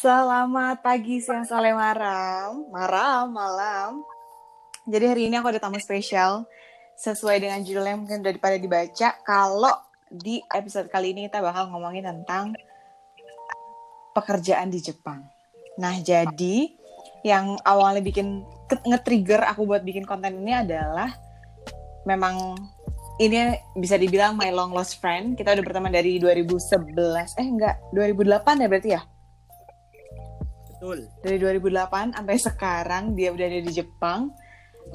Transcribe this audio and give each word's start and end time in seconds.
Selamat 0.00 0.80
pagi, 0.80 1.20
siang, 1.20 1.44
sore, 1.44 1.76
malam. 1.76 2.64
Malam, 2.72 3.36
malam. 3.36 4.00
Jadi 4.88 5.04
hari 5.04 5.22
ini 5.28 5.36
aku 5.36 5.52
ada 5.52 5.60
tamu 5.60 5.76
spesial. 5.76 6.48
Sesuai 6.96 7.36
dengan 7.36 7.60
judulnya 7.60 8.00
mungkin 8.00 8.24
udah 8.24 8.32
pada 8.40 8.56
dibaca. 8.56 9.20
Kalau 9.20 9.76
di 10.08 10.40
episode 10.56 10.88
kali 10.88 11.12
ini 11.12 11.28
kita 11.28 11.44
bakal 11.44 11.68
ngomongin 11.68 12.08
tentang 12.08 12.56
pekerjaan 14.16 14.72
di 14.72 14.80
Jepang. 14.80 15.20
Nah, 15.76 16.00
jadi 16.00 16.72
yang 17.20 17.60
awalnya 17.68 18.00
bikin 18.00 18.40
nge-trigger 18.72 19.52
aku 19.52 19.68
buat 19.68 19.84
bikin 19.84 20.08
konten 20.08 20.40
ini 20.40 20.64
adalah 20.64 21.12
memang 22.08 22.56
ini 23.20 23.52
bisa 23.76 24.00
dibilang 24.00 24.32
my 24.32 24.48
long 24.48 24.72
lost 24.72 24.96
friend. 24.96 25.36
Kita 25.36 25.52
udah 25.52 25.60
berteman 25.60 25.92
dari 25.92 26.16
2011. 26.16 27.36
Eh 27.36 27.44
enggak, 27.44 27.76
2008 27.92 28.64
ya 28.64 28.68
berarti 28.72 28.92
ya? 28.96 29.04
Betul. 30.80 31.12
Dari 31.20 31.36
2008 31.36 32.16
sampai 32.16 32.36
sekarang 32.40 33.12
dia 33.12 33.36
udah 33.36 33.44
ada 33.44 33.60
di 33.60 33.68
Jepang. 33.68 34.32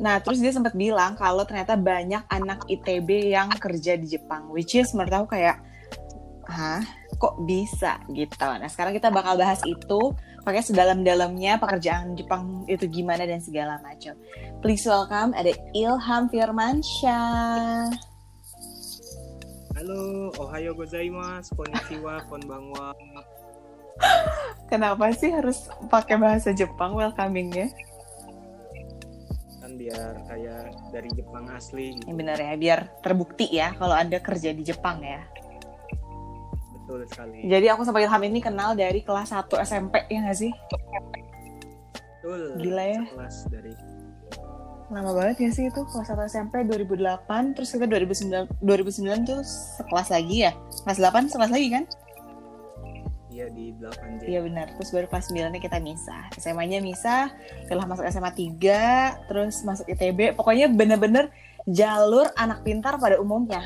Nah, 0.02 0.18
terus 0.18 0.42
dia 0.42 0.50
sempat 0.50 0.74
bilang 0.74 1.14
kalau 1.14 1.46
ternyata 1.46 1.78
banyak 1.78 2.26
anak 2.26 2.66
ITB 2.66 3.30
yang 3.30 3.54
kerja 3.54 3.94
di 3.94 4.10
Jepang, 4.10 4.50
which 4.50 4.74
is 4.74 4.90
menurut 4.98 5.14
aku 5.14 5.38
kayak, 5.38 5.62
hah, 6.50 6.82
kok 7.22 7.38
bisa 7.46 8.02
gitu. 8.10 8.34
Nah, 8.42 8.66
sekarang 8.66 8.98
kita 8.98 9.14
bakal 9.14 9.38
bahas 9.38 9.62
itu, 9.62 10.10
pakai 10.42 10.66
sedalam-dalamnya 10.66 11.62
pekerjaan 11.62 12.18
Jepang 12.18 12.66
itu 12.66 12.90
gimana 12.90 13.30
dan 13.30 13.38
segala 13.46 13.78
macam. 13.86 14.18
Please 14.66 14.90
welcome 14.90 15.38
ada 15.38 15.54
Ilham 15.78 16.34
Firmansyah. 16.34 17.94
Halo, 19.78 20.34
ohayo 20.42 20.74
gozaimasu, 20.74 21.54
konnichiwa, 21.54 22.26
konbanwa. 22.26 22.90
Kenapa 24.66 25.14
sih 25.14 25.30
harus 25.30 25.70
pakai 25.88 26.18
bahasa 26.18 26.52
Jepang 26.52 26.98
welcomingnya? 26.98 27.70
Kan 29.62 29.78
biar 29.78 30.26
kayak 30.26 30.74
dari 30.90 31.10
Jepang 31.14 31.46
asli 31.54 31.96
gitu. 31.96 32.10
Ini 32.10 32.14
benar 32.18 32.38
ya, 32.42 32.54
biar 32.58 32.80
terbukti 33.00 33.46
ya 33.54 33.72
kalau 33.78 33.94
Anda 33.94 34.18
kerja 34.20 34.52
di 34.52 34.66
Jepang 34.66 35.00
ya. 35.06 35.22
Betul 36.76 37.06
sekali. 37.10 37.46
Jadi 37.46 37.66
aku 37.70 37.82
sama 37.86 38.02
Ilham 38.02 38.24
ini 38.26 38.42
kenal 38.42 38.74
dari 38.78 39.02
kelas 39.06 39.34
1 39.34 39.48
SMP 39.66 40.06
ya 40.10 40.20
nggak 40.26 40.38
sih? 40.38 40.54
Betul. 42.22 42.42
Gila 42.62 42.86
ya. 42.86 43.02
Kelas 43.10 43.38
dari 43.50 43.74
Lama 44.86 45.18
banget 45.18 45.38
ya 45.42 45.50
sih 45.50 45.66
itu 45.66 45.82
kelas 45.82 46.14
1 46.14 46.30
SMP 46.30 46.62
2008 46.70 47.58
terus 47.58 47.74
kita 47.74 47.90
2009 47.90 48.62
2009 48.62 49.26
tuh 49.26 49.42
sekelas 49.82 50.14
lagi 50.14 50.46
ya. 50.46 50.52
Kelas 50.86 51.00
8 51.02 51.34
sekelas 51.34 51.52
lagi 51.54 51.68
kan? 51.74 51.84
Dia 53.36 53.52
di 53.52 53.76
8J. 53.76 54.24
Iya 54.32 54.40
benar. 54.48 54.68
Terus 54.80 54.90
baru 54.96 55.08
kelas 55.12 55.28
9 55.36 55.60
kita 55.60 55.78
misah. 55.84 56.24
SMA-nya 56.40 56.80
misah, 56.80 57.36
setelah 57.68 57.84
masuk 57.84 58.08
SMA 58.08 58.32
3, 58.32 59.28
terus 59.28 59.60
masuk 59.68 59.86
ITB. 59.92 60.40
Pokoknya 60.40 60.72
bener-bener 60.72 61.28
jalur 61.68 62.32
anak 62.40 62.64
pintar 62.64 62.96
pada 62.96 63.20
umumnya. 63.20 63.60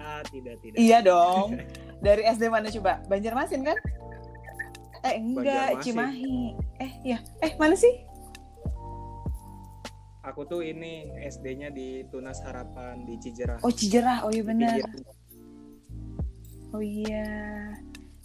Ah, 0.00 0.24
tidak, 0.32 0.56
tidak. 0.64 0.80
Iya 0.80 1.04
dong. 1.04 1.60
Dari 2.00 2.24
SD 2.24 2.48
mana 2.48 2.72
coba? 2.72 3.04
Banjarmasin 3.04 3.60
kan? 3.60 3.76
Eh 5.04 5.20
enggak. 5.20 5.84
Cimahi. 5.84 6.56
Eh 6.80 6.92
iya. 7.04 7.20
Eh 7.44 7.52
mana 7.60 7.76
sih? 7.76 8.08
Aku 10.24 10.44
tuh 10.44 10.60
ini 10.64 11.08
SD-nya 11.24 11.72
di 11.72 12.04
Tunas 12.08 12.40
Harapan 12.44 13.04
di 13.04 13.16
Cijerah. 13.20 13.60
Oh 13.60 13.72
Cijerah. 13.72 14.24
Oh 14.24 14.32
iya 14.32 14.44
benar. 14.44 14.80
Oh 16.72 16.82
iya. 16.84 17.26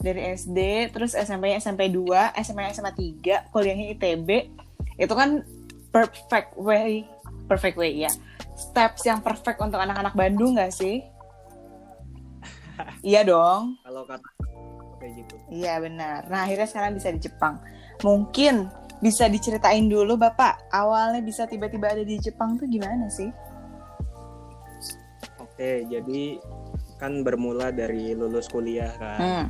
Dari 0.03 0.35
SD, 0.35 0.91
terus 0.91 1.15
SMP 1.15 1.55
SMP 1.55 1.87
2, 1.87 2.35
SMA 2.43 2.75
SMA 2.75 2.91
3, 2.91 3.51
kuliahnya 3.55 3.95
ITB. 3.95 4.29
Itu 4.99 5.13
kan 5.15 5.47
perfect 5.95 6.59
way, 6.59 7.07
perfect 7.47 7.79
way 7.79 8.03
ya. 8.03 8.11
Steps 8.53 9.07
yang 9.07 9.23
perfect 9.23 9.63
untuk 9.63 9.79
anak-anak 9.79 10.11
Bandung 10.11 10.59
gak 10.59 10.75
sih? 10.75 10.99
iya 13.07 13.23
dong. 13.23 13.79
Kalau 13.85 14.03
kata 14.03 14.27
kayak 15.03 15.13
gitu. 15.23 15.35
Iya 15.51 15.83
benar. 15.83 16.27
Nah 16.31 16.47
akhirnya 16.47 16.67
sekarang 16.67 16.95
bisa 16.95 17.11
di 17.11 17.19
Jepang. 17.19 17.59
Mungkin 18.03 18.71
bisa 19.03 19.27
diceritain 19.27 19.91
dulu 19.91 20.15
Bapak, 20.15 20.71
awalnya 20.71 21.19
bisa 21.19 21.43
tiba-tiba 21.43 21.91
ada 21.91 22.07
di 22.07 22.15
Jepang 22.23 22.55
tuh 22.55 22.67
gimana 22.71 23.11
sih? 23.11 23.27
Oke, 25.43 25.83
jadi 25.91 26.39
kan 27.03 27.19
bermula 27.19 27.67
dari 27.75 28.15
lulus 28.15 28.47
kuliah 28.47 28.95
kan. 28.95 29.19
Hmm, 29.19 29.45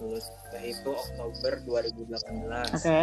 Lulus 0.00 0.24
kuliah 0.48 0.64
itu 0.72 0.88
Oktober 0.88 1.52
2018. 1.68 2.72
oke. 2.72 3.00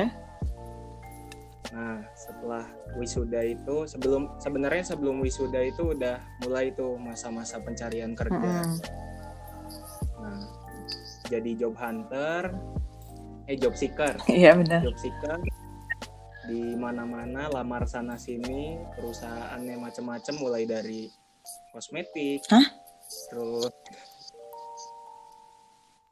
Nah, 1.69 2.01
setelah 2.17 2.65
wisuda 2.97 3.45
itu 3.45 3.85
sebelum 3.85 4.41
sebenarnya 4.41 4.81
sebelum 4.89 5.21
wisuda 5.21 5.61
itu 5.61 5.93
udah 5.93 6.17
mulai 6.41 6.73
tuh 6.73 6.97
masa-masa 6.97 7.61
pencarian 7.61 8.17
kerja. 8.17 8.41
Mm-mm. 8.41 8.73
Nah, 10.17 10.41
jadi 11.29 11.51
job 11.53 11.77
hunter, 11.77 12.57
eh 13.45 13.57
job 13.59 13.77
seeker, 13.77 14.17
Iya 14.31 14.57
benar. 14.57 14.81
job 14.81 14.97
seeker 14.97 15.37
di 16.45 16.73
mana-mana 16.77 17.49
lamar 17.49 17.85
sana 17.89 18.17
sini 18.17 18.77
perusahaannya 18.97 19.77
macam-macam 19.77 20.35
mulai 20.37 20.63
dari 20.65 21.09
kosmetik, 21.73 22.45
Hah? 22.49 22.65
Terus 23.29 23.73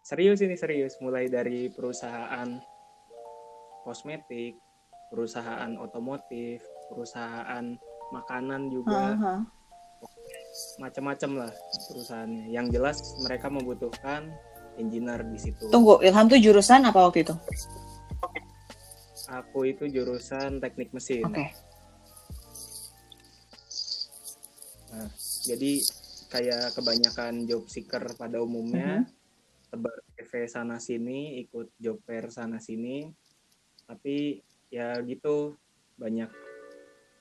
serius 0.03 0.39
ini 0.45 0.55
serius 0.59 0.93
mulai 1.01 1.25
dari 1.31 1.71
perusahaan 1.73 2.59
kosmetik, 3.83 4.59
perusahaan 5.11 5.75
otomotif, 5.77 6.63
perusahaan 6.91 7.75
makanan 8.13 8.71
juga 8.71 9.17
Aha. 9.17 9.35
macam-macam 10.79 11.45
lah 11.45 11.51
perusahaannya. 11.91 12.45
Yang 12.53 12.65
jelas 12.79 12.97
mereka 13.25 13.47
membutuhkan 13.49 14.31
engineer 14.77 15.21
di 15.27 15.37
situ. 15.37 15.69
Tunggu, 15.69 15.99
Ilham 16.01 16.29
tuh 16.29 16.39
jurusan 16.39 16.85
apa 16.87 16.99
waktu 17.09 17.25
itu? 17.25 17.35
Aku 19.33 19.65
itu 19.65 19.89
jurusan 19.89 20.61
teknik 20.61 20.93
mesin. 20.93 21.25
Oke. 21.25 21.45
Nah, 24.93 25.09
jadi 25.49 25.81
kayak 26.33 26.73
kebanyakan 26.73 27.45
job 27.45 27.69
seeker 27.69 28.01
pada 28.17 28.41
umumnya 28.41 29.05
tebar 29.69 29.93
CV 30.13 30.45
sana 30.45 30.81
sini, 30.81 31.37
ikut 31.41 31.69
job 31.77 32.01
fair 32.01 32.29
sana 32.29 32.57
sini. 32.57 33.05
Tapi 33.85 34.41
ya 34.69 34.97
gitu 35.01 35.53
banyak 35.97 36.29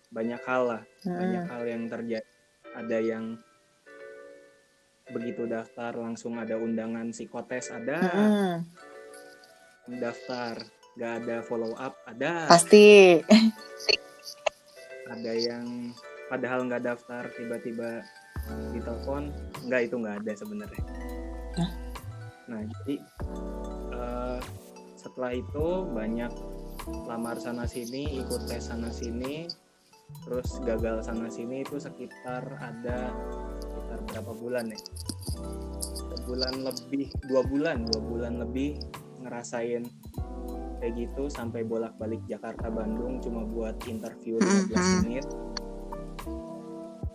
banyak 0.09 0.41
hal 0.45 0.63
lah, 0.65 0.83
banyak 1.03 1.45
Hmm. 1.45 1.53
hal 1.53 1.63
yang 1.69 1.83
terjadi. 1.89 2.29
Ada 2.73 2.99
yang 2.99 3.37
begitu 5.09 5.45
daftar 5.45 5.93
langsung 5.93 6.41
ada 6.41 6.57
undangan 6.57 7.13
psikotes 7.13 7.69
ada, 7.69 8.01
Mm-mm. 8.01 8.65
daftar 10.01 10.57
gak 10.95 11.13
ada 11.25 11.37
follow 11.45 11.73
up 11.77 11.97
ada, 12.05 12.49
Pasti. 12.49 13.21
ada 15.05 15.33
yang 15.33 15.93
padahal 16.29 16.65
nggak 16.65 16.85
daftar 16.87 17.29
tiba-tiba 17.37 18.01
ditelepon 18.73 19.31
nggak 19.65 19.81
itu 19.87 19.95
nggak 19.97 20.17
ada 20.23 20.33
sebenarnya. 20.35 20.85
Nah 22.49 22.61
jadi 22.61 22.95
eh, 23.93 24.39
setelah 24.97 25.33
itu 25.33 25.67
banyak 25.89 26.33
lamar 27.07 27.39
sana 27.39 27.65
sini 27.65 28.19
ikut 28.19 28.47
tes 28.47 28.67
sana 28.67 28.91
sini 28.91 29.47
terus 30.27 30.61
gagal 30.61 31.01
sana 31.01 31.31
sini 31.31 31.63
itu 31.63 31.79
sekitar 31.79 32.43
ada 32.59 33.15
sekitar 33.59 33.99
berapa 34.11 34.33
bulan 34.35 34.69
ya? 34.69 34.79
Sebulan 36.13 36.63
lebih 36.63 37.09
dua 37.27 37.43
bulan 37.43 37.87
dua 37.89 38.01
bulan 38.03 38.33
lebih 38.39 38.77
ngerasain 39.23 39.87
kayak 40.79 40.99
gitu 40.99 41.31
sampai 41.31 41.63
bolak-balik 41.63 42.19
Jakarta 42.27 42.67
Bandung 42.67 43.23
cuma 43.23 43.47
buat 43.47 43.79
interview 43.87 44.37
15 44.37 44.75
Mhm. 44.75 44.99
menit. 45.01 45.27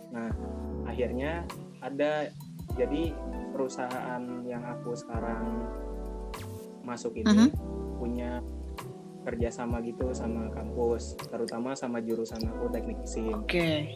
Nah 0.08 0.32
akhirnya 0.98 1.46
ada 1.78 2.26
jadi 2.74 3.14
perusahaan 3.54 4.18
yang 4.42 4.66
aku 4.66 4.98
sekarang 4.98 5.70
masuk 6.82 7.14
ini 7.14 7.54
punya 8.02 8.42
kerjasama 9.22 9.78
gitu 9.86 10.10
sama 10.10 10.50
kampus 10.50 11.14
terutama 11.30 11.78
sama 11.78 12.02
jurusan 12.02 12.42
aku 12.50 12.66
teknik 12.74 12.98
mesin 12.98 13.30
Oke. 13.30 13.94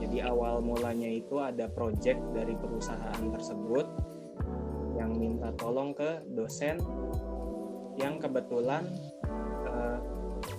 jadi 0.00 0.32
awal 0.32 0.64
mulanya 0.64 1.12
itu 1.12 1.36
ada 1.36 1.68
project 1.68 2.16
dari 2.32 2.56
perusahaan 2.56 3.28
tersebut 3.28 3.84
yang 4.96 5.20
minta 5.20 5.52
tolong 5.60 5.92
ke 5.92 6.24
dosen 6.32 6.80
yang 8.00 8.16
kebetulan 8.16 8.88
eh, 9.68 10.00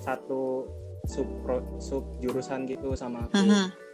satu 0.05 0.69
sub 1.09 1.25
sub 1.81 2.05
jurusan 2.21 2.69
gitu 2.69 2.93
sama 2.93 3.25
aku. 3.25 3.41
Mhm. 3.41 3.88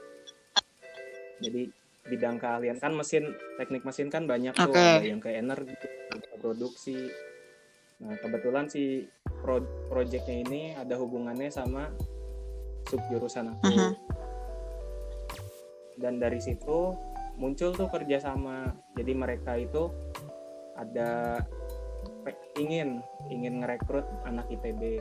Jadi 1.42 1.68
bidang 2.06 2.38
keahlian 2.38 2.78
kan 2.78 2.94
mesin 2.94 3.34
teknik 3.58 3.82
mesin 3.82 4.14
kan 4.14 4.30
banyak 4.30 4.54
tuh 4.54 4.70
Oke. 4.70 4.78
ada 4.78 5.02
yang 5.02 5.18
ke 5.18 5.34
energi, 5.34 5.74
produksi, 6.38 7.10
Nah, 8.04 8.16
kebetulan 8.20 8.68
si 8.68 9.08
pro 9.40 9.64
projectnya 9.88 10.44
ini 10.44 10.62
ada 10.76 11.00
hubungannya 11.00 11.48
sama 11.48 11.88
sub 12.92 13.00
jurusan 13.08 13.56
aku. 13.56 13.72
Mhm. 13.72 13.92
Dan 15.96 16.20
dari 16.20 16.44
situ 16.44 16.92
muncul 17.40 17.72
tuh 17.72 17.88
kerjasama. 17.88 18.76
Jadi 19.00 19.12
mereka 19.16 19.56
itu 19.56 19.88
ada 20.76 21.40
ingin 22.60 23.00
ingin 23.32 23.64
ngerekrut 23.64 24.04
anak 24.28 24.44
ITB. 24.52 25.00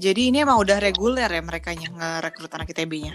Jadi 0.00 0.32
ini 0.32 0.40
emang 0.40 0.56
udah 0.56 0.80
reguler 0.80 1.28
ya 1.28 1.42
mereka 1.44 1.76
ngerekrut 1.76 2.48
anak 2.56 2.72
ITB-nya. 2.72 3.12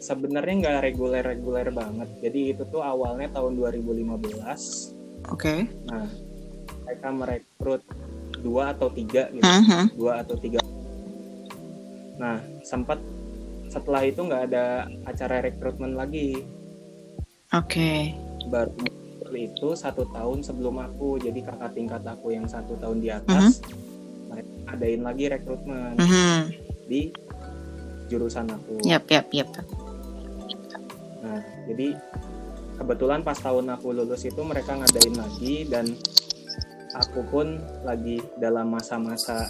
Sebenarnya 0.00 0.54
nggak 0.58 0.78
reguler-reguler 0.82 1.68
banget. 1.70 2.08
Jadi 2.18 2.56
itu 2.56 2.62
tuh 2.66 2.80
awalnya 2.80 3.28
tahun 3.30 3.54
2015. 3.54 4.96
Oke. 5.28 5.68
Nah, 5.86 6.08
mereka 6.88 7.08
merekrut 7.12 7.82
dua 8.40 8.72
atau 8.72 8.88
tiga 8.88 9.28
gitu. 9.30 9.44
Mhm. 9.44 9.94
dua 9.94 10.24
atau 10.24 10.34
tiga 10.34 10.58
nah 12.16 12.36
sempat 12.60 13.00
setelah 13.68 14.04
itu 14.04 14.20
nggak 14.20 14.52
ada 14.52 14.64
acara 15.06 15.40
rekrutmen 15.40 15.96
lagi 15.96 16.36
Oke. 17.52 18.12
baru 18.48 18.72
muncul 18.76 19.32
itu 19.32 19.68
satu 19.72 20.04
tahun 20.10 20.44
sebelum 20.44 20.76
aku 20.80 21.16
jadi 21.16 21.40
kakak 21.40 21.72
tingkat 21.72 22.02
aku 22.04 22.32
yang 22.32 22.44
satu 22.44 22.76
tahun 22.76 23.00
di 23.00 23.08
atas 23.08 23.64
mereka 24.28 24.52
adain 24.68 25.00
lagi 25.00 25.24
rekrutmen 25.28 25.96
Mhm. 25.96 26.40
di 26.86 27.00
jurusan 28.08 28.50
aku 28.50 28.82
Yap, 28.84 29.06
yap, 29.08 29.30
yap. 29.32 29.48
Nah 31.20 31.38
jadi 31.64 31.94
kebetulan 32.76 33.20
pas 33.20 33.36
tahun 33.36 33.68
aku 33.70 33.92
lulus 33.92 34.24
itu 34.24 34.40
mereka 34.40 34.72
ngadain 34.74 35.14
lagi 35.14 35.68
dan 35.68 35.86
aku 36.90 37.20
pun 37.24 37.46
lagi 37.82 38.18
dalam 38.36 38.72
masa-masa 38.72 39.46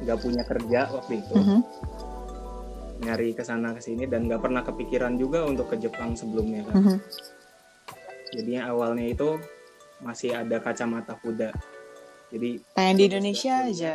nggak 0.00 0.18
punya 0.18 0.42
kerja 0.42 0.88
waktu 0.90 1.20
itu 1.20 1.34
Mhm. 1.36 1.60
nyari 3.00 3.32
ke 3.32 3.40
sana 3.40 3.72
ke 3.72 3.80
sini 3.80 4.04
dan 4.04 4.24
nggak 4.24 4.40
pernah 4.40 4.60
kepikiran 4.60 5.14
juga 5.14 5.44
untuk 5.44 5.68
ke 5.68 5.76
Jepang 5.78 6.12
sebelumnya 6.12 6.64
kan. 6.64 6.74
Mhm. 6.76 6.96
Jadinya 8.30 8.62
awalnya 8.68 9.06
itu 9.08 9.28
masih 10.00 10.32
ada 10.32 10.56
kacamata 10.56 11.16
kuda. 11.16 11.48
Jadi 12.30 12.60
Pengen 12.72 12.96
di 12.96 13.04
Indonesia 13.06 13.54
aja. 13.64 13.94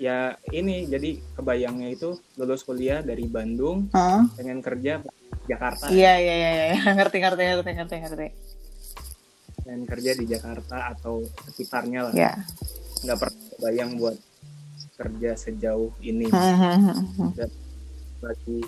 ya 0.00 0.32
ini 0.48 0.88
jadi 0.88 1.20
kebayangnya 1.36 1.92
itu 1.92 2.16
lulus 2.34 2.64
kuliah 2.64 3.04
dari 3.04 3.28
Bandung 3.28 3.92
Hah? 3.92 4.24
pengen 4.32 4.64
kerja 4.64 5.04
Jakarta, 5.48 5.88
Iya, 5.88 6.12
iya, 6.18 6.34
iya, 6.34 6.50
iya. 6.52 6.78
ngerti, 6.98 7.16
ngerti, 7.18 7.42
ngerti, 7.42 7.70
ngerti, 7.74 7.96
ngerti. 8.00 8.26
pengen 9.60 9.84
kerja 9.84 10.10
di 10.16 10.24
Jakarta 10.24 10.76
atau 10.90 11.20
sekitarnya 11.46 12.08
lah. 12.08 12.12
Ya. 12.16 12.32
Nggak 13.04 13.16
pernah 13.20 13.40
kebayang 13.54 13.90
buat 13.96 14.16
kerja 14.96 15.30
sejauh 15.36 15.92
ini. 16.00 16.26
Mhm. 16.26 17.36
Lagi 18.20 18.58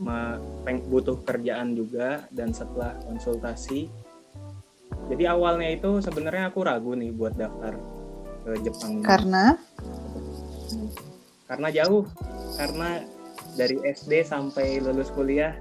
me- 0.00 0.40
peng- 0.64 0.86
butuh 0.86 1.20
kerjaan 1.20 1.76
juga 1.76 2.24
dan 2.30 2.52
setelah 2.52 2.96
konsultasi 3.04 3.88
jadi 5.06 5.34
awalnya 5.34 5.68
itu 5.70 5.98
sebenarnya 6.00 6.48
aku 6.48 6.62
ragu 6.62 6.94
nih 6.94 7.10
buat 7.10 7.34
daftar 7.34 7.74
ke 8.42 8.52
Jepang. 8.62 9.02
Karena 9.02 9.58
karena 11.44 11.68
jauh 11.74 12.06
karena 12.54 13.02
dari 13.52 13.76
SD 13.80 14.22
sampai 14.22 14.78
lulus 14.78 15.10
kuliah 15.10 15.54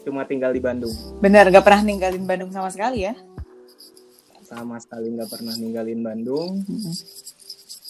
cuma 0.00 0.24
tinggal 0.24 0.50
di 0.50 0.58
Bandung 0.58 0.92
benar 1.18 1.48
gak 1.48 1.62
pernah 1.62 1.82
ninggalin 1.82 2.24
Bandung 2.24 2.50
sama 2.50 2.68
sekali 2.68 3.04
ya. 3.04 3.14
sama 4.42 4.76
sekali 4.76 5.14
nggak 5.14 5.30
pernah 5.30 5.54
ninggalin 5.54 6.00
Bandung 6.00 6.58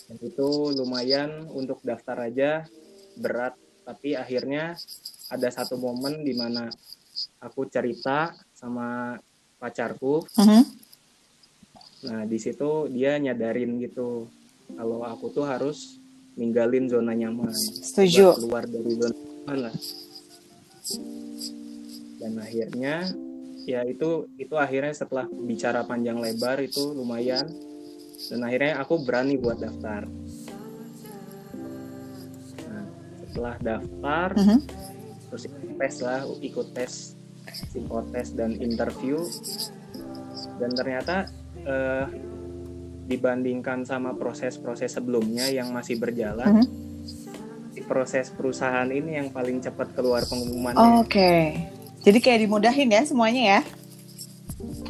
dan 0.05 0.19
itu 0.21 0.49
lumayan 0.75 1.49
untuk 1.49 1.81
daftar 1.81 2.27
aja 2.27 2.69
berat 3.17 3.57
tapi 3.83 4.13
akhirnya 4.13 4.77
ada 5.29 5.49
satu 5.49 5.79
momen 5.79 6.21
di 6.21 6.35
mana 6.35 6.69
aku 7.41 7.65
cerita 7.65 8.29
sama 8.53 9.17
pacarku 9.57 10.21
Mhm. 10.37 10.63
nah 12.03 12.23
di 12.25 12.37
situ 12.37 12.89
dia 12.89 13.17
nyadarin 13.17 13.77
gitu 13.79 14.29
kalau 14.71 15.01
aku 15.03 15.33
tuh 15.33 15.45
harus 15.45 15.97
ninggalin 16.35 16.89
zona 16.89 17.13
nyaman 17.13 17.53
Setuju. 17.57 18.37
keluar 18.37 18.65
dari 18.65 18.93
zona 18.97 19.17
lah 19.47 19.75
dan 22.21 22.33
akhirnya 22.37 23.09
ya 23.65 23.85
itu 23.85 24.29
itu 24.37 24.55
akhirnya 24.57 24.93
setelah 24.93 25.27
bicara 25.29 25.85
panjang 25.85 26.21
lebar 26.21 26.61
itu 26.61 26.93
lumayan 26.93 27.49
dan 28.29 28.41
akhirnya 28.45 28.81
aku 28.81 29.01
berani 29.01 29.41
buat 29.41 29.57
daftar 29.59 30.05
nah 32.69 32.85
setelah 33.25 33.55
daftar 33.61 34.29
Mhm. 34.37 34.59
terus 35.31 35.43
ikut 35.47 35.73
tes 35.79 35.95
lah 36.03 36.21
ikut 36.41 36.69
tes 36.77 36.93
psikotes 37.71 38.29
dan 38.37 38.57
interview 38.61 39.19
dan 40.61 40.71
ternyata 40.77 41.27
eh, 41.61 42.07
dibandingkan 43.05 43.85
sama 43.85 44.17
proses-proses 44.17 44.97
sebelumnya 44.97 45.51
yang 45.51 45.69
masih 45.75 46.01
berjalan 46.01 46.63
Mhm. 46.63 46.65
di 46.65 46.80
proses 47.91 48.31
perusahaan 48.31 48.87
ini 48.87 49.19
yang 49.19 49.35
paling 49.35 49.59
cepat 49.59 49.91
keluar 49.99 50.23
pengumumannya 50.23 51.03
Oke. 51.03 51.59
Jadi 52.01 52.19
kayak 52.23 52.47
dimudahin 52.47 52.95
ya 52.95 53.03
semuanya 53.03 53.43
ya. 53.43 53.61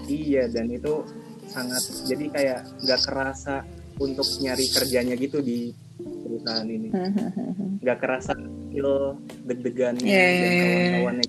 iya 0.04 0.44
dan 0.50 0.68
itu 0.68 1.00
sangat 1.46 1.80
jadi 2.04 2.24
kayak 2.28 2.60
nggak 2.84 3.00
kerasa 3.06 3.62
untuk 3.96 4.26
nyari 4.42 4.66
kerjanya 4.68 5.14
gitu 5.14 5.38
di 5.40 5.70
perusahaan 5.98 6.66
ini 6.66 6.90
nggak 7.82 7.98
kerasa 7.98 8.34
feel 8.68 9.16
deg-degannya 9.46 10.02
Iya, 10.02 10.18
dan 10.18 10.34
iya, 10.34 10.50
iya. 10.50 10.62
kawan-kawannya 10.62 11.26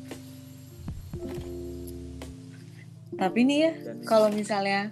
Tapi 3.11 3.39
nih 3.45 3.57
ya, 3.61 3.71
kalau 4.01 4.33
misalnya 4.33 4.89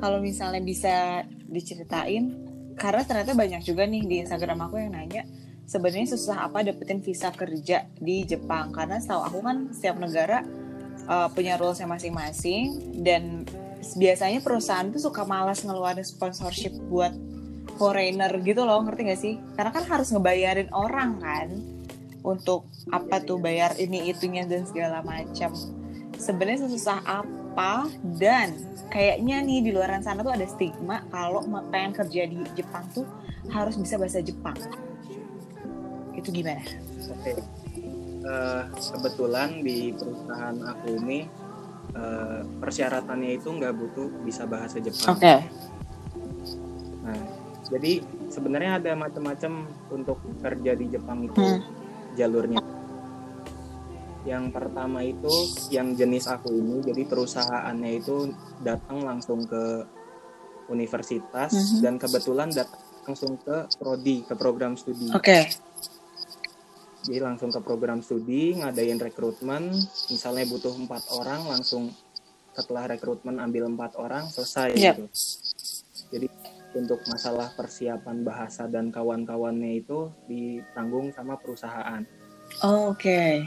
kalau 0.00 0.18
misalnya 0.24 0.62
bisa 0.64 1.20
diceritain 1.52 2.32
karena 2.80 3.04
ternyata 3.04 3.36
banyak 3.36 3.60
juga 3.60 3.84
nih 3.84 4.08
di 4.08 4.16
Instagram 4.24 4.64
aku 4.64 4.80
yang 4.80 4.96
nanya 4.96 5.22
sebenarnya 5.68 6.16
susah 6.16 6.48
apa 6.48 6.64
dapetin 6.64 7.04
visa 7.04 7.28
kerja 7.28 7.84
di 8.00 8.24
Jepang? 8.24 8.72
Karena 8.72 8.96
setahu 8.96 9.20
aku 9.20 9.38
kan 9.44 9.68
setiap 9.70 10.00
negara 10.00 10.40
uh, 11.04 11.28
punya 11.28 11.60
rulesnya 11.60 11.84
masing-masing 11.84 12.96
dan 13.04 13.44
biasanya 13.94 14.40
perusahaan 14.40 14.88
tuh 14.88 15.12
suka 15.12 15.28
malas 15.28 15.62
ngeluarin 15.62 16.02
sponsorship 16.02 16.72
buat 16.88 17.12
foreigner 17.76 18.32
gitu 18.42 18.64
loh 18.64 18.80
ngerti 18.82 19.02
gak 19.12 19.20
sih? 19.20 19.34
Karena 19.54 19.70
kan 19.70 19.84
harus 19.84 20.08
ngebayarin 20.10 20.72
orang 20.72 21.20
kan 21.20 21.48
untuk 22.24 22.66
apa 22.90 23.20
tuh 23.22 23.38
bayar 23.38 23.76
ini 23.76 24.08
itunya 24.08 24.48
dan 24.48 24.64
segala 24.64 25.04
macam. 25.04 25.52
Sebenarnya 26.16 26.66
sesusah 26.66 27.04
apa? 27.04 27.86
Dan 28.18 28.56
kayaknya 28.88 29.44
nih 29.44 29.60
di 29.68 29.70
luaran 29.70 30.00
sana 30.00 30.24
tuh 30.24 30.32
ada 30.32 30.48
stigma 30.48 31.04
kalau 31.12 31.44
pengen 31.68 31.92
kerja 31.92 32.24
di 32.24 32.40
Jepang 32.56 32.88
tuh 32.96 33.04
harus 33.52 33.76
bisa 33.76 34.00
bahasa 34.00 34.24
Jepang 34.24 34.56
itu 36.18 36.28
gimana? 36.34 36.62
Oke. 37.08 37.32
Eh, 38.18 38.62
kebetulan 38.92 39.62
di 39.62 39.94
perusahaan 39.94 40.56
aku 40.60 40.86
ini 41.00 41.18
eh, 41.88 42.40
persyaratannya 42.60 43.40
itu 43.40 43.48
nggak 43.48 43.72
butuh 43.72 44.08
bisa 44.20 44.44
bahasa 44.44 44.76
Jepang. 44.76 45.16
Nah, 47.00 47.20
jadi 47.72 48.04
sebenarnya 48.28 48.76
ada 48.76 48.92
macam-macam 48.92 49.64
untuk 49.88 50.20
kerja 50.44 50.76
di 50.76 50.92
Jepang 50.92 51.24
itu 51.24 51.40
Hmm. 51.40 51.64
jalurnya. 52.12 52.60
Yang 54.28 54.44
pertama 54.52 55.00
itu 55.00 55.32
yang 55.72 55.96
jenis 55.96 56.28
aku 56.28 56.52
ini, 56.52 56.84
jadi 56.84 57.08
perusahaannya 57.08 57.90
itu 57.96 58.36
datang 58.60 59.00
langsung 59.00 59.48
ke 59.48 59.88
universitas 60.68 61.56
Mhm. 61.56 61.80
dan 61.80 61.94
kebetulan 61.96 62.48
datang 62.52 62.84
langsung 63.08 63.40
ke 63.40 63.64
prodi, 63.80 64.20
ke 64.28 64.36
program 64.36 64.76
studi. 64.76 65.08
Oke. 65.16 65.48
Jadi 67.08 67.24
langsung 67.24 67.48
ke 67.48 67.60
program 67.64 68.04
studi, 68.04 68.52
ngadain 68.60 69.00
rekrutmen, 69.00 69.72
misalnya 70.12 70.44
butuh 70.44 70.76
empat 70.76 71.08
orang, 71.16 71.48
langsung 71.48 71.88
setelah 72.52 72.84
rekrutmen 72.84 73.40
ambil 73.40 73.64
empat 73.64 73.96
orang, 73.96 74.28
selesai 74.28 74.76
Yap. 74.76 75.00
gitu. 75.00 75.04
Jadi 76.12 76.28
untuk 76.76 77.00
masalah 77.08 77.48
persiapan 77.56 78.20
bahasa 78.20 78.68
dan 78.68 78.92
kawan-kawannya 78.92 79.80
itu 79.80 80.12
ditanggung 80.28 81.08
sama 81.16 81.40
perusahaan. 81.40 82.04
Oke. 82.60 83.40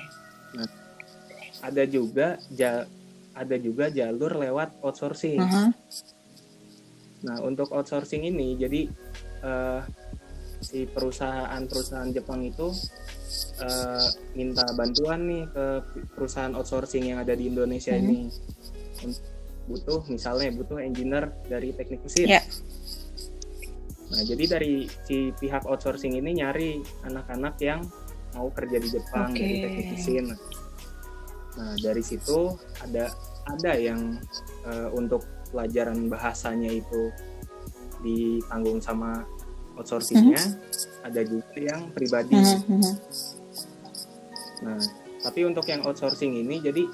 Ada 1.61 1.85
juga 1.85 2.41
ja- 2.49 2.89
ada 3.37 3.55
juga 3.61 3.93
jalur 3.93 4.41
lewat 4.41 4.81
outsourcing. 4.81 5.37
Aha. 5.37 5.69
Nah, 7.21 7.37
untuk 7.45 7.69
outsourcing 7.69 8.25
ini 8.25 8.57
jadi 8.57 8.89
eh, 9.45 9.81
si 10.61 10.89
perusahaan-perusahaan 10.89 12.09
Jepang 12.09 12.41
itu 12.41 12.73
eh, 13.59 14.07
minta 14.33 14.65
bantuan 14.73 15.25
nih 15.25 15.43
ke 15.49 15.65
perusahaan 16.13 16.53
outsourcing 16.53 17.09
yang 17.09 17.19
ada 17.21 17.33
di 17.33 17.47
Indonesia 17.49 17.93
Mhm. 17.93 18.03
ini. 18.03 18.19
butuh 19.61 20.03
misalnya 20.09 20.51
butuh 20.51 20.77
engineer 20.77 21.31
dari 21.47 21.71
teknik 21.71 22.01
mesin. 22.03 22.27
Ya. 22.27 22.41
Nah, 24.11 24.21
jadi 24.27 24.43
dari 24.57 24.85
si 25.07 25.31
pihak 25.39 25.63
outsourcing 25.63 26.17
ini 26.17 26.37
nyari 26.37 26.81
anak-anak 27.07 27.55
yang 27.63 27.79
mau 28.35 28.51
kerja 28.51 28.77
di 28.77 28.89
Jepang 28.91 29.31
Oke. 29.31 29.39
dari 29.39 29.55
teknik 29.63 29.87
mesin. 29.95 30.25
Nah, 31.55 31.73
dari 31.79 32.03
situ 32.03 32.57
ada 32.83 33.09
ada 33.47 33.71
yang 33.73 34.19
eh, 34.67 34.89
untuk 34.91 35.23
pelajaran 35.49 36.09
bahasanya 36.09 36.69
itu 36.69 37.09
ditanggung 38.01 38.81
sama 38.81 39.23
outsourcingnya, 39.77 40.41
ada 41.01 41.21
juga 41.25 41.57
yang 41.57 41.89
pribadi. 41.91 42.37
Mhm, 42.37 42.59
mhm. 42.69 42.93
Nah, 44.61 44.79
tapi 45.25 45.39
untuk 45.45 45.65
yang 45.65 45.81
outsourcing 45.85 46.37
ini, 46.37 46.61
jadi 46.61 46.85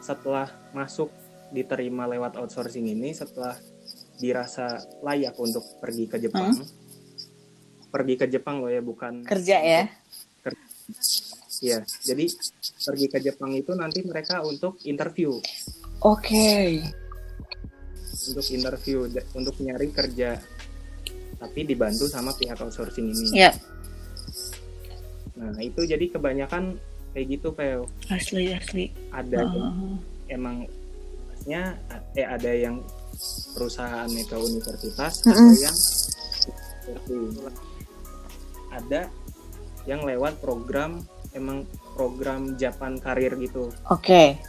setelah 0.00 0.48
masuk 0.72 1.12
diterima 1.52 2.08
lewat 2.08 2.40
outsourcing 2.40 2.88
ini, 2.88 3.12
setelah 3.12 3.56
dirasa 4.20 4.80
layak 5.04 5.36
untuk 5.36 5.64
pergi 5.80 6.04
ke 6.08 6.16
Jepang, 6.20 6.56
pergi 7.92 8.14
ke 8.16 8.26
Jepang 8.28 8.64
loh 8.64 8.70
ya, 8.72 8.80
bukan 8.80 9.24
Kerja 9.24 9.58
ya. 9.60 9.82
ya. 11.60 11.78
Jadi 12.04 12.26
pergi 12.84 13.06
ke 13.08 13.18
Jepang 13.20 13.52
itu 13.56 13.72
nanti 13.72 14.04
mereka 14.04 14.44
untuk 14.44 14.80
interview, 14.84 15.40
Oke. 16.04 16.84
untuk 18.28 18.46
interview, 18.52 19.08
untuk 19.32 19.56
nyari 19.60 19.88
kerja, 19.88 20.36
tapi 21.36 21.64
dibantu 21.64 22.06
sama 22.06 22.32
pihak 22.32 22.56
outsourcing 22.56 23.10
ini. 23.10 23.26
Ya. 23.34 23.50
Nah, 25.34 25.58
itu 25.58 25.82
jadi 25.82 26.06
kebanyakan 26.08 26.78
kayak 27.10 27.26
gitu, 27.28 27.50
Pel. 27.50 27.86
Asli 28.08 28.50
asli. 28.50 28.90
Ada 29.10 29.42
Heeh. 29.42 29.72
emang 30.30 30.66
nya 31.44 31.76
eh 32.14 32.24
ada 32.24 32.48
yang 32.48 32.80
perusahaan 33.52 34.08
ke 34.08 34.32
universitas 34.34 35.20
Mm-mm. 35.22 35.52
ada 35.52 35.60
yang 35.60 35.76
ada 38.72 39.00
yang 39.84 40.00
lewat 40.02 40.40
program 40.40 41.04
emang 41.36 41.68
program 41.92 42.56
Japan 42.56 42.96
karir 42.96 43.36
gitu 43.36 43.68
Oke. 43.92 44.40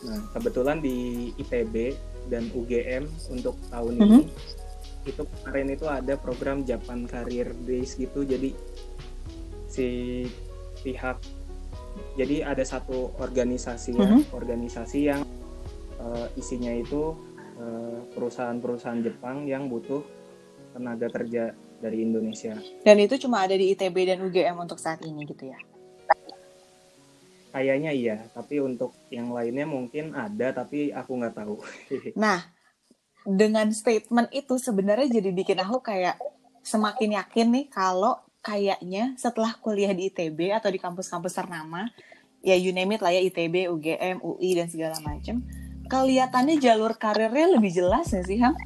nah 0.00 0.20
kebetulan 0.32 0.80
di 0.80 1.28
ITB 1.36 1.92
dan 2.32 2.48
UGM 2.48 3.04
untuk 3.28 3.60
tahun 3.68 3.92
Mhm. 3.98 4.04
ini 4.08 4.20
itu 5.04 5.22
kemarin 5.22 5.68
itu 5.68 5.84
ada 5.84 6.14
program 6.14 6.62
Japan 6.62 7.04
Career 7.04 7.54
Days 7.58 7.94
gitu 7.94 8.22
jadi 8.22 8.50
si 9.66 9.86
pihak 10.78 11.18
jadi 12.14 12.46
ada 12.46 12.62
satu 12.62 13.14
organisasi 13.16 13.90
ya 13.94 14.06
Mhm. 14.08 14.22
organisasi 14.32 14.98
yang 15.04 15.22
eh, 15.98 16.26
isinya 16.34 16.70
itu 16.70 17.14
eh, 17.56 17.98
perusahaan-perusahaan 18.12 19.02
Jepang 19.02 19.44
yang 19.44 19.66
butuh 19.66 20.02
tenaga 20.70 21.10
kerja 21.10 21.50
dari 21.78 22.02
Indonesia 22.02 22.54
Dan 22.80 22.98
itu 22.98 23.18
cuma 23.18 23.42
ada 23.42 23.54
di 23.54 23.70
ITB 23.70 23.96
dan 24.04 24.18
UGM 24.20 24.58
untuk 24.58 24.78
saat 24.78 24.98
ini 25.00 25.22
gitu 25.24 25.46
ya. 25.46 25.58
kayaknya 27.48 27.90
iya 27.90 28.16
tapi 28.30 28.60
untuk 28.60 28.92
yang 29.08 29.32
lainnya 29.32 29.64
mungkin 29.64 30.12
ada 30.12 30.52
tapi 30.52 30.92
aku 30.92 31.16
nggak 31.16 31.34
tahu 31.34 31.56
Nah, 32.14 32.44
dengan 33.28 33.68
statement 33.76 34.32
itu 34.32 34.56
sebenarnya 34.56 35.20
jadi 35.20 35.28
bikin 35.36 35.60
aku 35.60 35.84
kayak 35.84 36.16
semakin 36.64 37.20
yakin 37.20 37.46
nih 37.52 37.66
kalau 37.68 38.16
kayaknya 38.40 39.12
setelah 39.20 39.52
kuliah 39.60 39.92
di 39.92 40.08
ITB 40.08 40.48
atau 40.56 40.72
di 40.72 40.80
kampus-kampus 40.80 41.36
ternama, 41.36 41.92
ya 42.40 42.56
you 42.56 42.72
name 42.72 42.96
it 42.96 43.04
lah 43.04 43.12
ya 43.12 43.20
ITB, 43.20 43.68
UGM, 43.68 44.24
UI 44.24 44.56
dan 44.56 44.72
segala 44.72 44.96
macam, 45.04 45.44
kelihatannya 45.92 46.56
jalur 46.56 46.96
karirnya 46.96 47.60
lebih 47.60 47.68
jelas 47.68 48.08
nggak 48.08 48.24
sih, 48.24 48.40
Ham? 48.40 48.56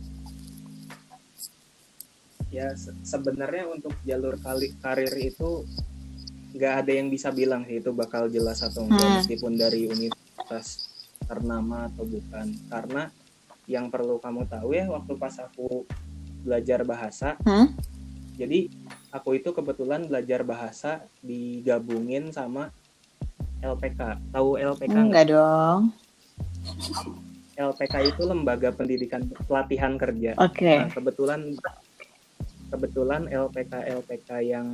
ya 2.53 2.69
se- 2.77 2.93
sebenarnya 3.01 3.65
untuk 3.65 3.97
jalur 4.05 4.37
kali 4.37 4.77
karir 4.77 5.09
itu 5.17 5.65
nggak 6.53 6.75
ada 6.85 6.93
yang 6.93 7.09
bisa 7.09 7.33
bilang 7.33 7.65
sih 7.65 7.81
itu 7.81 7.97
bakal 7.97 8.29
jelas 8.29 8.61
atau 8.61 8.85
enggak 8.85 9.09
Hmm. 9.09 9.17
meskipun 9.25 9.57
dari 9.57 9.89
universitas 9.89 10.85
ternama 11.25 11.89
atau 11.89 12.05
bukan 12.05 12.53
karena 12.69 13.09
yang 13.73 13.89
perlu 13.89 14.21
kamu 14.21 14.45
tahu 14.45 14.77
ya 14.77 14.85
waktu 14.93 15.13
pas 15.17 15.33
aku 15.41 15.89
belajar 16.45 16.85
bahasa 16.85 17.41
Hmm? 17.43 17.73
jadi 18.37 18.69
aku 19.09 19.41
itu 19.41 19.53
kebetulan 19.53 20.05
belajar 20.05 20.45
bahasa 20.45 21.09
digabungin 21.25 22.29
sama 22.29 22.69
LPK 23.63 24.19
tahu 24.35 24.59
LPK 24.59 24.91
nggak? 24.91 25.07
Enggak 25.07 25.27
dong. 25.31 25.81
LPK 27.55 27.95
itu 28.11 28.23
lembaga 28.27 28.73
pendidikan 28.75 29.23
pelatihan 29.47 29.95
kerja 29.95 30.35
Oke. 30.41 30.73
Nah, 30.73 30.89
kebetulan 30.91 31.41
kebetulan 32.73 33.29
LPK 33.29 33.73
LPK 34.03 34.31
yang 34.43 34.67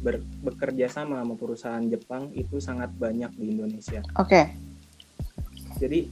ber- 0.00 0.24
bekerja 0.40 0.88
sama 0.88 1.20
sama 1.20 1.34
perusahaan 1.36 1.84
Jepang 1.84 2.32
itu 2.32 2.56
sangat 2.62 2.88
banyak 2.96 3.28
di 3.36 3.52
Indonesia. 3.52 4.00
Oke. 4.16 4.48
Jadi 5.76 6.08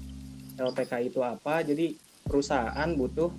LPK 0.59 0.93
itu 1.07 1.21
apa? 1.23 1.63
Jadi 1.63 1.95
perusahaan 2.27 2.91
butuh 2.93 3.31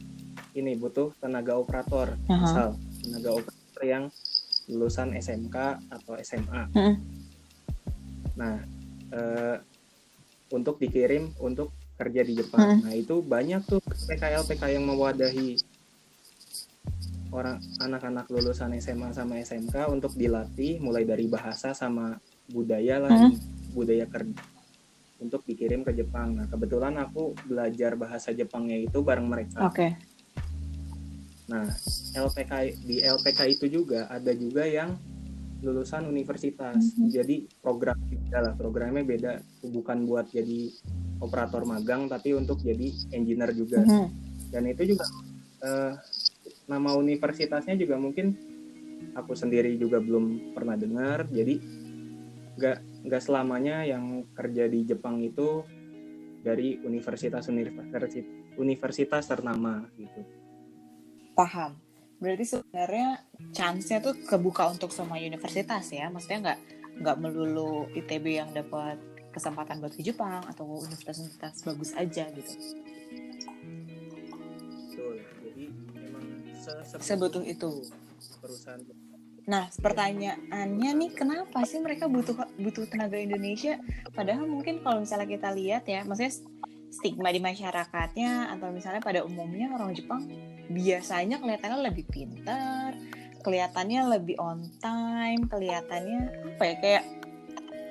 ini 0.58 0.74
butuh 0.80 1.14
tenaga 1.22 1.60
operator, 1.60 2.18
Aha. 2.26 2.36
misal 2.42 2.68
tenaga 3.06 3.30
operator 3.38 3.84
yang 3.86 4.04
lulusan 4.70 5.14
SMK 5.18 5.58
atau 5.90 6.14
SMA. 6.22 6.62
Mm-mm. 6.74 6.96
Nah, 8.38 8.56
eh, 9.14 9.58
untuk 10.50 10.82
dikirim 10.82 11.34
untuk 11.42 11.74
kerja 12.00 12.22
di 12.24 12.34
Jepang. 12.40 12.80
Mm. 12.80 12.82
Nah, 12.86 12.94
itu 12.96 13.16
banyak 13.22 13.62
tuh 13.68 13.82
LPK 13.84 14.24
LPK 14.46 14.64
yang 14.80 14.86
mewadahi 14.88 15.60
orang 17.30 17.62
anak-anak 17.78 18.26
lulusan 18.34 18.74
SMA 18.82 19.14
sama 19.14 19.38
SMK 19.38 19.86
untuk 19.92 20.18
dilatih 20.18 20.82
mulai 20.82 21.06
dari 21.06 21.30
bahasa 21.30 21.78
sama 21.78 22.18
budaya 22.50 22.98
lah, 22.98 23.30
budaya 23.78 24.10
kerja 24.10 24.34
untuk 25.20 25.44
dikirim 25.44 25.84
ke 25.84 25.92
Jepang. 25.92 26.40
Nah, 26.40 26.48
kebetulan 26.48 26.96
aku 27.00 27.36
belajar 27.48 27.96
bahasa 28.00 28.32
Jepangnya 28.32 28.80
itu 28.80 29.04
bareng 29.04 29.28
mereka. 29.28 29.68
Oke. 29.68 29.96
Nah, 31.50 31.66
LPK 32.16 32.54
di 32.86 33.02
LPK 33.04 33.40
itu 33.50 33.66
juga 33.68 34.08
ada 34.08 34.32
juga 34.32 34.64
yang 34.64 34.96
lulusan 35.60 36.08
universitas. 36.08 36.80
Mhm. 36.96 37.10
Jadi 37.12 37.36
program 37.60 38.00
beda 38.00 38.38
lah, 38.40 38.54
programnya 38.56 39.04
beda. 39.04 39.34
Bukan 39.68 40.08
buat 40.08 40.32
jadi 40.32 40.72
operator 41.20 41.68
magang, 41.68 42.08
tapi 42.08 42.32
untuk 42.32 42.64
jadi 42.64 42.88
engineer 43.12 43.52
juga. 43.52 43.84
Mhm. 43.84 44.08
Dan 44.50 44.64
itu 44.72 44.96
juga 44.96 45.06
eh, 45.60 45.94
nama 46.72 46.96
universitasnya 46.96 47.76
juga 47.76 48.00
mungkin 48.00 48.32
aku 49.12 49.36
sendiri 49.36 49.76
juga 49.76 50.00
belum 50.00 50.56
pernah 50.56 50.80
dengar. 50.80 51.28
Jadi 51.28 51.60
nggak 52.56 52.78
nggak 53.04 53.24
selamanya 53.24 53.88
yang 53.88 54.28
kerja 54.36 54.68
di 54.68 54.84
Jepang 54.84 55.24
itu 55.24 55.64
dari 56.40 56.80
universitas 56.84 57.48
universitas 57.52 58.12
universitas 58.60 59.24
ternama 59.28 59.88
gitu. 59.96 60.22
Paham. 61.36 61.80
Berarti 62.20 62.60
sebenarnya 62.60 63.24
chance-nya 63.56 64.04
tuh 64.04 64.12
kebuka 64.28 64.68
untuk 64.68 64.92
semua 64.92 65.16
universitas 65.16 65.88
ya. 65.88 66.12
Maksudnya 66.12 66.40
nggak 66.52 66.60
nggak 67.00 67.18
melulu 67.24 67.88
ITB 67.96 68.44
yang 68.44 68.52
dapat 68.52 69.00
kesempatan 69.32 69.80
buat 69.80 69.96
ke 69.96 70.04
Jepang 70.04 70.44
atau 70.44 70.68
universitas-universitas 70.84 71.64
bagus 71.64 71.96
aja 71.96 72.28
gitu. 72.36 72.54
Betul. 74.92 75.16
Jadi 75.48 75.64
memang 75.96 76.26
se- 76.60 77.00
Sebutuh 77.00 77.44
itu. 77.48 77.88
perusahaan. 78.40 78.80
Nah, 79.50 79.66
pertanyaannya 79.82 80.92
nih 80.94 81.12
kenapa 81.18 81.66
sih 81.66 81.82
mereka 81.82 82.06
butuh 82.06 82.38
butuh 82.62 82.86
tenaga 82.86 83.18
Indonesia? 83.18 83.82
Padahal 84.14 84.46
mungkin 84.46 84.86
kalau 84.86 85.02
misalnya 85.02 85.26
kita 85.26 85.50
lihat 85.50 85.90
ya, 85.90 86.06
maksudnya 86.06 86.38
stigma 86.94 87.34
di 87.34 87.42
masyarakatnya 87.42 88.54
atau 88.54 88.70
misalnya 88.70 89.02
pada 89.02 89.26
umumnya 89.26 89.74
orang 89.74 89.98
Jepang 89.98 90.30
biasanya 90.70 91.42
kelihatannya 91.42 91.82
lebih 91.82 92.06
pintar, 92.14 92.94
kelihatannya 93.42 94.22
lebih 94.22 94.38
on 94.38 94.70
time, 94.78 95.50
kelihatannya 95.50 96.54
apa 96.54 96.64
ya 96.70 96.76
kayak 96.78 97.04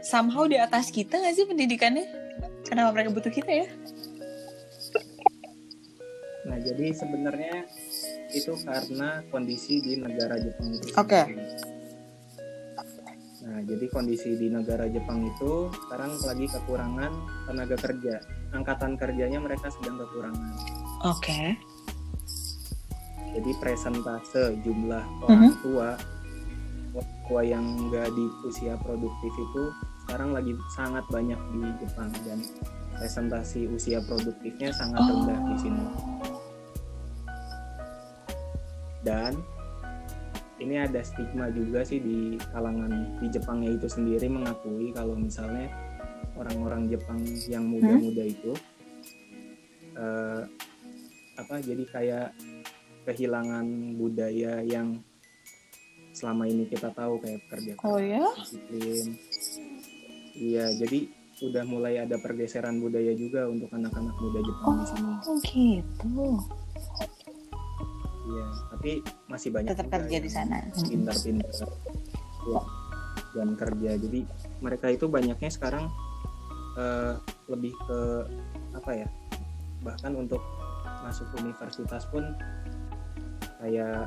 somehow 0.07 0.47
di 0.47 0.63
atas 0.63 0.95
kita 0.95 1.19
nggak 1.19 1.35
sih 1.35 1.43
pendidikannya? 1.43 2.07
Kenapa 2.71 2.95
mereka 2.95 3.11
butuh 3.19 3.35
kita 3.35 3.51
ya? 3.51 3.67
Nah, 6.47 6.59
jadi 6.63 6.95
sebenarnya 6.95 7.67
itu 8.31 8.53
karena 8.61 9.25
kondisi 9.29 9.81
di 9.81 9.97
negara 9.97 10.37
Jepang 10.37 10.69
itu. 10.71 10.89
Oke. 10.95 11.23
sendiri. 11.25 11.47
Nah, 13.49 13.65
jadi 13.65 13.87
kondisi 13.89 14.37
di 14.37 14.53
negara 14.53 14.85
Jepang 14.87 15.25
itu 15.25 15.73
sekarang 15.89 16.13
lagi 16.21 16.47
kekurangan 16.53 17.13
tenaga 17.49 17.77
kerja. 17.81 18.21
Angkatan 18.53 19.01
kerjanya 19.01 19.41
mereka 19.41 19.73
sedang 19.73 19.97
kekurangan. 19.97 20.53
Oke. 21.09 21.57
Jadi 23.33 23.51
presentase 23.57 24.53
jumlah 24.61 25.05
orang 25.25 25.49
Mhm. 25.49 25.57
tua 25.65 25.91
orang 26.93 27.21
tua 27.25 27.43
yang 27.45 27.65
nggak 27.89 28.09
di 28.11 28.25
usia 28.45 28.75
produktif 28.81 29.33
itu 29.33 29.65
sekarang 30.05 30.33
lagi 30.33 30.53
sangat 30.73 31.05
banyak 31.09 31.37
di 31.53 31.61
Jepang 31.79 32.11
dan 32.25 32.41
presentasi 32.97 33.69
usia 33.69 34.01
produktifnya 34.03 34.73
sangat 34.73 34.99
rendah 34.99 35.39
di 35.45 35.57
sini. 35.61 35.85
Dan 39.09 39.41
ini 40.61 40.77
ada 40.77 41.01
stigma 41.01 41.49
juga 41.49 41.81
sih 41.81 41.97
di 41.97 42.37
kalangan 42.53 43.17
di 43.23 43.27
Jepangnya 43.33 43.73
itu 43.73 43.89
sendiri 43.89 44.29
mengakui 44.29 44.93
kalau 44.93 45.17
misalnya 45.17 45.73
orang-orang 46.37 46.93
Jepang 46.93 47.25
yang 47.49 47.65
muda-muda 47.73 48.21
itu 48.21 48.53
eh, 49.97 50.43
apa 51.41 51.55
jadi 51.65 51.85
kayak 51.89 52.29
kehilangan 53.09 53.97
budaya 53.97 54.61
yang 54.61 55.01
selama 56.13 56.51
ini 56.51 56.67
kita 56.67 56.91
tahu 56.93 57.23
kayak 57.23 57.41
kerja 57.49 57.73
Oh 57.87 57.97
ya? 57.97 58.27
disiplin. 58.43 59.15
Iya, 60.39 60.75
jadi 60.75 61.07
udah 61.39 61.65
mulai 61.71 62.03
ada 62.03 62.19
pergeseran 62.19 62.83
budaya 62.83 63.15
juga 63.15 63.47
untuk 63.47 63.71
anak-anak 63.71 64.15
muda 64.19 64.41
Jepang 64.43 64.75
di 64.83 64.87
sini. 64.91 65.13
Oh 65.23 65.37
gitu. 65.47 66.19
Iya, 68.29 68.47
tapi 68.69 68.91
masih 69.27 69.49
banyak 69.51 69.73
Tetap 69.73 69.89
kerja 69.89 70.19
di 70.19 70.29
sana. 70.29 70.57
pintar-pintar 70.77 71.55
ya, 72.45 72.61
dan 73.33 73.49
kerja. 73.55 73.91
Jadi 73.97 74.21
mereka 74.61 74.87
itu 74.89 75.05
banyaknya 75.07 75.49
sekarang 75.49 75.89
eh, 76.75 77.15
lebih 77.49 77.73
ke 77.81 78.01
apa 78.73 78.91
ya? 78.95 79.09
Bahkan 79.81 80.13
untuk 80.15 80.43
masuk 81.01 81.27
universitas 81.37 82.05
pun 82.07 82.23
kayak 83.59 84.07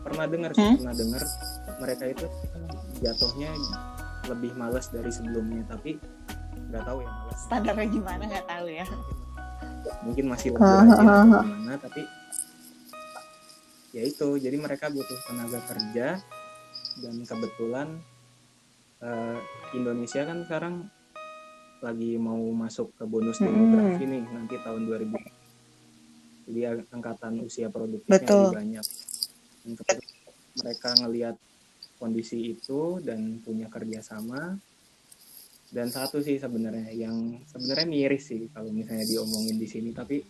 pernah 0.00 0.24
dengar 0.24 0.50
sih, 0.52 0.60
Hmm? 0.62 0.76
pernah 0.78 0.94
dengar 0.94 1.22
mereka 1.76 2.04
itu 2.06 2.26
jatuhnya 3.00 3.50
lebih 4.24 4.52
malas 4.54 4.88
dari 4.88 5.10
sebelumnya, 5.10 5.66
tapi 5.66 5.98
nggak 6.64 6.80
tahu 6.82 6.98
ya 7.00 7.10
malas. 7.10 7.38
Standarnya 7.42 7.88
gimana 7.90 8.22
nggak 8.24 8.46
tahu 8.46 8.66
ya. 8.70 8.86
mungkin 10.00 10.24
masih 10.26 10.48
lebih 10.52 10.64
rajin 10.64 10.96
gimana 11.44 11.74
tapi 11.76 12.02
ya 13.94 14.02
itu 14.02 14.28
jadi 14.42 14.58
mereka 14.58 14.90
butuh 14.90 15.18
tenaga 15.30 15.62
kerja 15.70 16.18
dan 16.98 17.16
kebetulan 17.22 17.88
eh, 18.98 19.38
Indonesia 19.72 20.26
kan 20.26 20.42
sekarang 20.42 20.74
lagi 21.78 22.18
mau 22.18 22.40
masuk 22.50 22.90
ke 22.98 23.04
bonus 23.06 23.38
demografi 23.38 24.02
nih 24.02 24.24
nanti 24.34 24.58
tahun 24.58 24.88
2000 24.88 25.14
jadi 26.50 26.60
ang- 26.74 26.88
angkatan 26.90 27.40
usia 27.40 27.70
produktifnya 27.70 28.26
Betul. 28.26 28.50
lebih 28.50 28.56
banyak 28.58 28.86
Dan 29.64 29.72
mereka 30.54 30.88
ngelihat 30.98 31.36
kondisi 31.96 32.52
itu 32.52 32.98
dan 33.00 33.40
punya 33.40 33.70
kerjasama 33.70 34.58
dan 35.70 35.88
satu 35.90 36.22
sih 36.22 36.38
sebenarnya 36.38 36.90
yang 36.94 37.42
sebenarnya 37.48 37.86
miris 37.88 38.30
sih 38.30 38.46
kalau 38.50 38.70
misalnya 38.70 39.06
diomongin 39.06 39.56
di 39.58 39.66
sini 39.66 39.90
tapi 39.90 40.22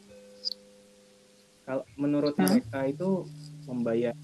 kalau 1.64 1.84
menurut 1.96 2.36
Hmm? 2.36 2.46
mereka 2.60 2.84
itu 2.84 3.24
membayar 3.66 4.14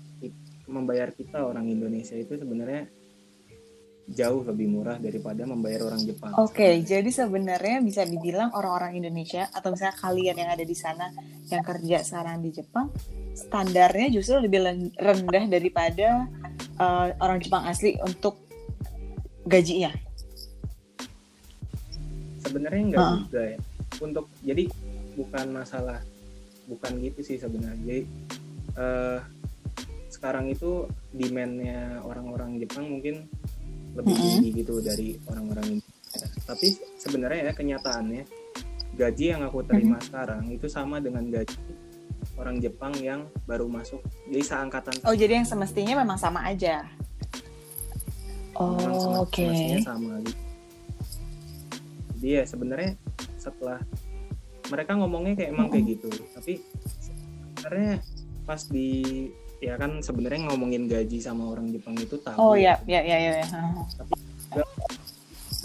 membayar 0.67 1.11
kita 1.11 1.43
orang 1.43 1.67
Indonesia 1.67 2.15
itu 2.15 2.39
sebenarnya 2.39 2.87
jauh 4.07 4.43
lebih 4.43 4.67
murah 4.67 4.99
daripada 4.99 5.47
membayar 5.47 5.87
orang 5.87 6.03
Jepang. 6.03 6.35
Oke, 6.35 6.83
jadi 6.83 7.07
sebenarnya 7.07 7.79
bisa 7.79 8.03
dibilang 8.03 8.51
orang-orang 8.51 8.99
Indonesia 8.99 9.47
atau 9.51 9.71
misalnya 9.71 9.95
kalian 9.97 10.35
yang 10.35 10.51
ada 10.51 10.63
di 10.63 10.75
sana 10.75 11.15
yang 11.47 11.63
kerja 11.63 12.03
sekarang 12.03 12.43
di 12.43 12.51
Jepang, 12.51 12.91
standarnya 13.35 14.11
justru 14.11 14.43
lebih 14.43 14.67
rendah 14.95 15.45
daripada 15.47 16.27
eh, 16.81 17.09
orang 17.19 17.39
Jepang 17.39 17.63
asli 17.67 17.99
untuk 18.01 18.35
gajinya. 19.45 19.95
Sebenarnya 22.41 22.83
enggak 22.83 23.03
Ah. 23.05 23.15
juga 23.21 23.43
ya. 23.47 23.59
Untuk 24.01 24.27
jadi 24.41 24.65
bukan 25.15 25.47
masalah 25.53 26.01
bukan 26.67 26.93
gitu 26.99 27.21
sih 27.23 27.37
sebenarnya. 27.37 27.79
Jadi 27.79 28.03
eh, 28.77 29.19
sekarang 30.11 30.51
itu 30.51 30.85
demand-nya 31.15 32.05
orang-orang 32.05 32.61
Jepang 32.61 32.87
mungkin 32.91 33.25
lebih 33.97 34.15
Mm-mm. 34.15 34.31
tinggi 34.43 34.49
gitu 34.63 34.75
dari 34.85 35.17
orang-orang 35.27 35.79
Indonesia. 35.79 36.27
Tapi 36.47 36.69
sebenarnya 36.99 37.51
ya 37.51 37.53
kenyataannya 37.55 38.23
gaji 38.99 39.25
yang 39.33 39.43
aku 39.47 39.63
terima 39.65 39.97
sekarang 40.03 40.51
itu 40.51 40.67
sama 40.67 40.99
dengan 41.01 41.25
gaji 41.31 41.57
orang 42.37 42.57
Jepang 42.61 42.93
yang 43.01 43.29
baru 43.45 43.69
masuk 43.69 44.01
jadi 44.29 44.45
seangkatan 44.45 44.93
Oh, 45.05 45.15
jadi 45.17 45.41
yang 45.41 45.47
semestinya 45.49 46.05
memang 46.05 46.19
sama 46.21 46.45
aja. 46.49 46.85
Oh, 48.57 49.25
oke. 49.25 49.41
semestinya 49.41 49.81
sama 49.85 50.21
gitu. 50.21 50.43
Jadi 52.21 52.29
ya 52.29 52.45
sebenarnya 52.45 52.91
setelah 53.41 53.81
mereka 54.69 54.93
ngomongnya 55.01 55.35
kayak 55.41 55.51
emang 55.57 55.73
kayak 55.73 55.97
gitu, 55.97 56.09
tapi 56.37 56.61
sebenarnya 57.57 58.05
pas 58.51 58.67
di 58.67 59.31
ya 59.63 59.79
kan 59.79 60.03
sebenarnya 60.03 60.51
ngomongin 60.51 60.91
gaji 60.91 61.23
sama 61.23 61.47
orang 61.55 61.71
Jepang 61.71 61.95
itu 61.95 62.19
tabu. 62.19 62.43
Oh 62.43 62.59
ya, 62.59 62.75
ya, 62.83 62.99
ya, 62.99 63.15
ya. 63.15 63.33
ya. 63.39 63.47
Ah. 63.55 64.67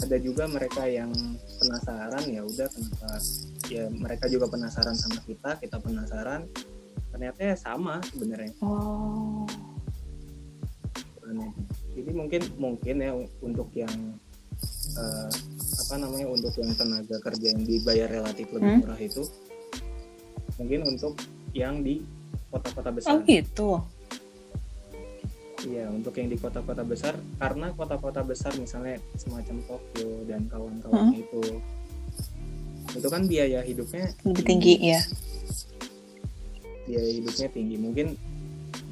Ada 0.06 0.22
juga 0.22 0.46
mereka 0.46 0.86
yang 0.86 1.10
penasaran 1.58 2.22
ya 2.30 2.46
udah 2.46 2.68
kenapa 2.70 3.18
ya 3.66 3.90
mereka 3.90 4.30
juga 4.30 4.46
penasaran 4.46 4.94
sama 4.94 5.18
kita, 5.26 5.58
kita 5.58 5.82
penasaran. 5.82 6.46
Ternyata 7.10 7.40
ya 7.42 7.56
sama 7.58 7.98
sebenarnya. 8.06 8.54
Oh. 8.62 9.42
Jadi 11.98 12.10
mungkin 12.14 12.42
mungkin 12.54 12.94
ya 13.02 13.10
untuk 13.42 13.74
yang 13.74 14.14
eh, 14.94 15.30
apa 15.82 15.94
namanya 15.98 16.30
untuk 16.30 16.54
yang 16.54 16.70
tenaga 16.78 17.18
kerja 17.18 17.50
yang 17.50 17.66
dibayar 17.66 18.06
relatif 18.06 18.46
lebih 18.54 18.78
Hmm? 18.78 18.80
murah 18.86 19.00
itu 19.02 19.26
mungkin 20.54 20.80
untuk 20.86 21.18
yang 21.50 21.82
di 21.82 22.06
kota-kota 22.48 22.88
Oh 22.88 22.94
besar. 22.94 23.14
gitu. 23.22 23.70
Iya, 25.64 25.88
untuk 25.88 26.14
yang 26.14 26.28
di 26.28 26.36
kota-kota 26.36 26.82
besar 26.82 27.14
karena 27.34 27.72
kota-kota 27.72 28.22
besar 28.22 28.52
misalnya 28.54 28.96
semacam 29.14 29.56
Tokyo 29.66 30.22
dan 30.24 30.46
kawan-kawannya 30.46 31.18
itu 31.18 31.42
itu 32.92 33.08
kan 33.08 33.26
biaya 33.26 33.60
hidupnya 33.60 34.08
Lebih 34.22 34.44
tinggi 34.46 34.74
ya. 34.80 35.00
biaya 36.86 37.10
hidupnya 37.12 37.48
tinggi. 37.50 37.76
Mungkin 37.76 38.06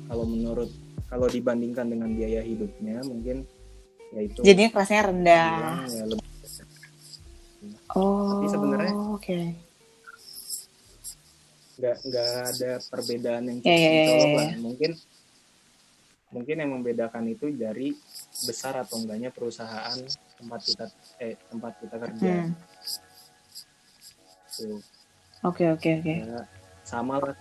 kalau 0.04 0.24
menurut 0.24 0.68
kalau 1.06 1.26
dibandingkan 1.26 1.86
dengan 1.86 2.10
biaya 2.10 2.42
hidupnya 2.42 3.00
mungkin 3.02 3.46
ya 4.10 4.20
itu 4.20 4.40
Jadinya 4.42 4.70
kelasnya 4.72 5.00
rendah. 5.04 5.48
ya 5.86 6.04
lebih 6.04 6.22
Oh. 7.94 8.42
Tapi 8.42 8.46
sebenarnya- 8.50 8.94
Oke. 9.14 9.38
Nggak 11.74 11.96
nggak 12.06 12.30
ada 12.54 12.70
perbedaan 12.86 13.42
yang 13.50 13.58
Ya, 13.62 13.74
ya, 13.74 13.78
ya, 13.78 13.90
mencolok 13.90 14.28
ya, 14.28 14.34
lah. 14.36 14.50
Mungkin 14.62 14.90
mungkin 16.34 16.56
yang 16.58 16.70
membedakan 16.74 17.24
itu 17.30 17.46
dari 17.54 17.94
besar 18.42 18.74
atau 18.82 18.98
enggaknya 18.98 19.30
perusahaan 19.30 19.98
tempat 20.34 20.60
kita 20.66 20.84
eh 21.22 21.34
tempat 21.46 21.72
kita 21.78 21.96
kerja. 21.98 22.32
Hmm. 22.42 22.52
Tuh, 24.54 24.80
Oke, 25.44 25.68
oke, 25.68 25.90
oke. 26.00 26.14
ya, 26.24 26.46
sama 26.86 27.20
lah. 27.20 27.36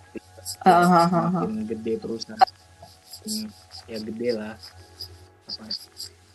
Ah, 0.60 0.70
ah, 0.70 0.84
ah, 0.84 1.06
ah. 1.08 1.30
Semakin 1.40 1.64
gede 1.64 1.94
perusahaan, 1.96 2.50
semakin 3.24 3.48
ya 3.88 3.98
gede 4.02 4.28
lah 4.36 4.54
apa 5.44 5.64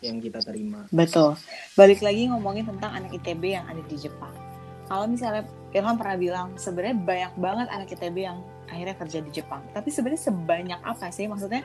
yang 0.02 0.18
kita 0.18 0.40
terima. 0.42 0.82
Betul. 0.90 1.36
Balik 1.76 2.00
lagi 2.02 2.26
ngomongin 2.32 2.66
tentang 2.66 2.90
anak 2.90 3.14
ITB 3.14 3.54
yang 3.54 3.68
ada 3.70 3.82
di 3.86 3.96
Jepang. 4.00 4.49
Kalau 4.90 5.06
misalnya 5.06 5.46
Ilham 5.70 5.94
pernah 5.94 6.18
bilang 6.18 6.48
sebenarnya 6.58 6.96
banyak 6.98 7.32
banget 7.38 7.66
anak 7.70 7.88
ITB 7.94 8.16
yang 8.26 8.42
akhirnya 8.66 8.98
kerja 8.98 9.18
di 9.22 9.30
Jepang. 9.30 9.62
Tapi 9.70 9.86
sebenarnya 9.86 10.22
sebanyak 10.26 10.80
apa 10.82 11.14
sih? 11.14 11.30
Maksudnya 11.30 11.62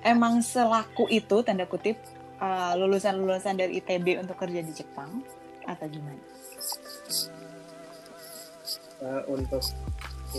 emang 0.00 0.40
selaku 0.40 1.04
itu 1.12 1.44
tanda 1.44 1.68
kutip 1.68 2.00
uh, 2.40 2.72
lulusan-lulusan 2.80 3.60
dari 3.60 3.76
ITB 3.84 4.24
untuk 4.24 4.40
kerja 4.40 4.64
di 4.64 4.72
Jepang 4.72 5.20
atau 5.68 5.84
gimana? 5.84 6.16
Eh, 9.04 9.22
untuk 9.28 9.60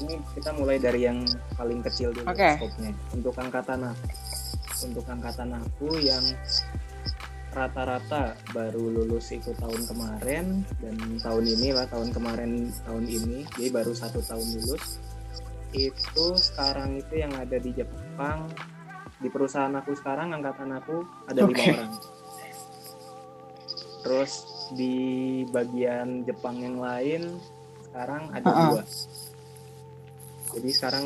ini 0.02 0.17
kita 0.34 0.58
mulai 0.58 0.82
dari 0.82 1.06
yang 1.06 1.21
paling 1.54 1.86
kecil 1.86 2.10
dulu 2.17 2.26
skopnya. 2.34 2.91
Untuk 3.13 3.36
angkatan 3.38 3.93
aku, 3.93 4.08
untuk 4.89 5.06
angkatan 5.06 5.50
aku 5.54 5.88
yang 6.02 6.26
rata-rata 7.56 8.36
baru 8.52 8.91
lulus 8.91 9.32
itu 9.32 9.56
tahun 9.56 9.88
kemarin 9.88 10.68
dan 10.84 10.96
tahun 11.24 11.46
ini 11.48 11.72
lah 11.72 11.88
tahun 11.88 12.12
kemarin 12.12 12.68
tahun 12.84 13.08
ini 13.08 13.48
jadi 13.56 13.72
baru 13.72 13.96
satu 13.96 14.20
tahun 14.20 14.44
lulus 14.60 15.00
itu 15.72 16.26
sekarang 16.36 17.00
itu 17.00 17.24
yang 17.24 17.32
ada 17.39 17.56
di 17.56 17.72
Jepang 17.72 18.52
di 19.24 19.32
perusahaan 19.32 19.72
aku 19.72 19.96
sekarang 19.96 20.36
angkatan 20.36 20.76
aku 20.76 21.08
ada 21.32 21.48
lima 21.48 21.56
Oke. 21.56 21.72
orang 21.72 21.94
terus 24.04 24.32
di 24.76 24.96
bagian 25.50 26.28
Jepang 26.28 26.60
yang 26.60 26.78
lain 26.84 27.39
sekarang 27.88 28.28
ada 28.36 28.48
Uh-uh. 28.52 28.68
dua 28.76 28.84
jadi 30.60 30.70
sekarang 30.76 31.06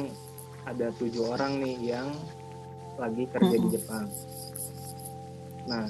ada 0.66 0.90
tujuh 0.98 1.30
orang 1.30 1.62
nih 1.62 1.94
yang 1.94 2.10
lagi 2.98 3.30
kerja 3.30 3.56
di 3.56 3.62
Mm-mm. 3.62 3.76
Jepang 3.78 4.06
nah 5.70 5.86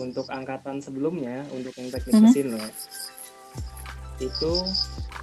untuk 0.00 0.26
angkatan 0.26 0.80
sebelumnya 0.80 1.44
untuk 1.52 1.76
yang 1.76 1.92
teknik 1.92 2.14
Mhm. 2.16 2.22
mesin 2.24 2.46
loh 2.50 2.68
itu 4.20 4.52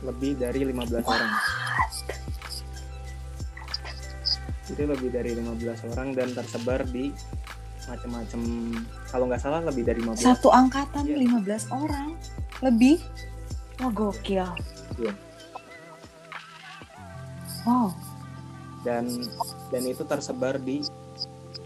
lebih 0.01 0.37
dari 0.37 0.61
15 0.63 1.05
orang. 1.05 1.33
Itu 4.67 4.83
lebih 4.83 5.09
dari 5.09 5.31
15 5.31 5.79
orang 5.85 6.11
dan 6.11 6.33
tersebar 6.33 6.81
di 6.83 7.13
macam-macam 7.87 8.41
kalau 9.07 9.25
nggak 9.25 9.39
salah 9.39 9.61
lebih 9.63 9.85
dari 9.85 10.01
15 10.01 10.19
Satu 10.19 10.49
angkatan 10.51 11.07
Iya. 11.07 11.17
15 11.23 11.63
orang. 11.71 12.09
Lebih? 12.59 12.97
Wah, 13.79 13.91
gokil. 13.91 14.47
Iya. 14.97 15.13
Wow. 17.63 17.91
dan 18.81 19.03
dan 19.67 19.83
itu 19.83 20.07
tersebar 20.07 20.55
di 20.55 20.79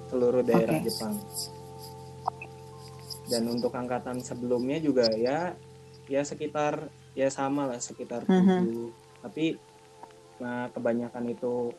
seluruh 0.10 0.42
daerah 0.42 0.82
Oke. 0.82 0.90
Jepang. 0.90 1.14
Dan 3.32 3.48
untuk 3.48 3.72
angkatan 3.72 4.20
sebelumnya 4.20 4.78
juga 4.84 5.08
ya 5.16 5.56
ya 6.12 6.22
sekitar 6.28 6.92
ya 7.16 7.32
sama 7.32 7.72
lah 7.72 7.80
sekitar 7.80 8.28
Mhm. 8.28 8.36
tujuh. 8.60 8.92
Tapi 9.24 9.46
nah 10.44 10.68
kebanyakan 10.74 11.32
itu 11.32 11.72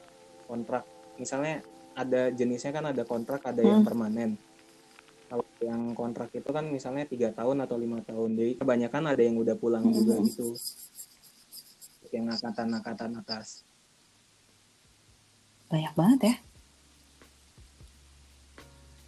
kontrak. 0.48 0.88
Misalnya 1.20 1.60
ada 1.92 2.32
jenisnya 2.32 2.72
kan 2.72 2.88
ada 2.88 3.04
kontrak, 3.04 3.44
ada 3.44 3.60
yang 3.60 3.84
Hmm. 3.84 3.88
permanen. 3.92 4.30
Kalau 5.28 5.44
yang 5.60 5.92
kontrak 5.92 6.32
itu 6.32 6.48
kan 6.48 6.64
misalnya 6.72 7.04
tiga 7.04 7.28
tahun 7.36 7.68
atau 7.68 7.76
lima 7.76 8.00
tahun. 8.00 8.32
Jadi 8.32 8.52
kebanyakan 8.56 9.12
ada 9.12 9.22
yang 9.22 9.36
udah 9.36 9.56
pulang 9.60 9.84
juga 9.92 10.16
Mhm. 10.16 10.24
gitu. 10.32 10.48
Yang 12.12 12.40
angkatan-angkatan 12.40 13.12
atas. 13.20 13.64
Banyak 15.68 15.92
banget 15.96 16.20
ya. 16.24 16.34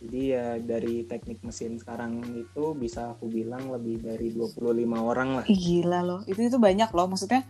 Jadi 0.03 0.21
ya 0.37 0.59
dari 0.61 1.07
teknik 1.07 1.41
mesin 1.47 1.79
sekarang 1.81 2.21
itu 2.35 2.75
bisa 2.77 3.15
aku 3.15 3.31
bilang 3.31 3.71
lebih 3.73 4.03
dari 4.03 4.35
25 4.35 4.61
orang 5.01 5.29
lah. 5.41 5.45
Gila 5.47 6.01
loh. 6.05 6.21
Itu 6.29 6.45
itu 6.45 6.59
banyak 6.61 6.91
loh. 6.93 7.09
Maksudnya 7.09 7.47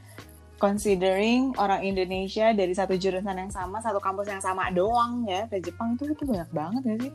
considering 0.61 1.53
orang 1.59 1.83
Indonesia 1.83 2.55
dari 2.55 2.73
satu 2.73 2.95
jurusan 2.95 3.37
yang 3.37 3.51
sama, 3.51 3.83
satu 3.83 3.99
kampus 3.99 4.31
yang 4.31 4.43
sama 4.43 4.71
doang 4.71 5.27
ya 5.27 5.51
ke 5.51 5.59
Jepang 5.59 5.99
itu 5.99 6.15
itu 6.15 6.25
banyak 6.25 6.51
banget 6.55 6.83
ya 6.85 6.97
sih? 7.01 7.13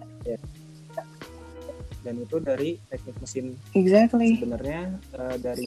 Dan 1.99 2.15
itu 2.23 2.39
dari 2.39 2.79
teknik 2.87 3.15
mesin 3.19 3.45
Exactly. 3.75 4.39
sebenarnya 4.39 4.95
eh, 5.19 5.35
dari 5.39 5.65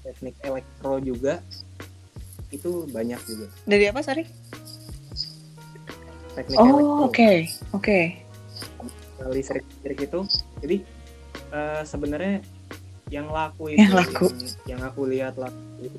teknik 0.00 0.34
elektro 0.40 0.96
juga 1.00 1.40
itu 2.48 2.86
banyak 2.88 3.20
juga. 3.26 3.46
Dari 3.66 3.84
apa, 3.90 4.00
sorry? 4.00 4.24
Teknik 6.36 6.56
Oh, 6.56 7.08
oke. 7.08 7.32
Oke. 7.74 8.00
Listrik 8.06 8.25
listrik 9.32 9.64
itu. 9.98 10.20
Jadi 10.60 10.76
eh, 11.52 11.82
sebenarnya 11.86 12.42
yang 13.12 13.30
laku 13.30 13.70
itu 13.72 13.86
Yang 13.86 13.94
laku. 13.94 14.26
yang, 14.26 14.36
yang 14.66 14.80
aku 14.82 15.00
lihat 15.06 15.34
laku 15.38 15.62
itu 15.78 15.98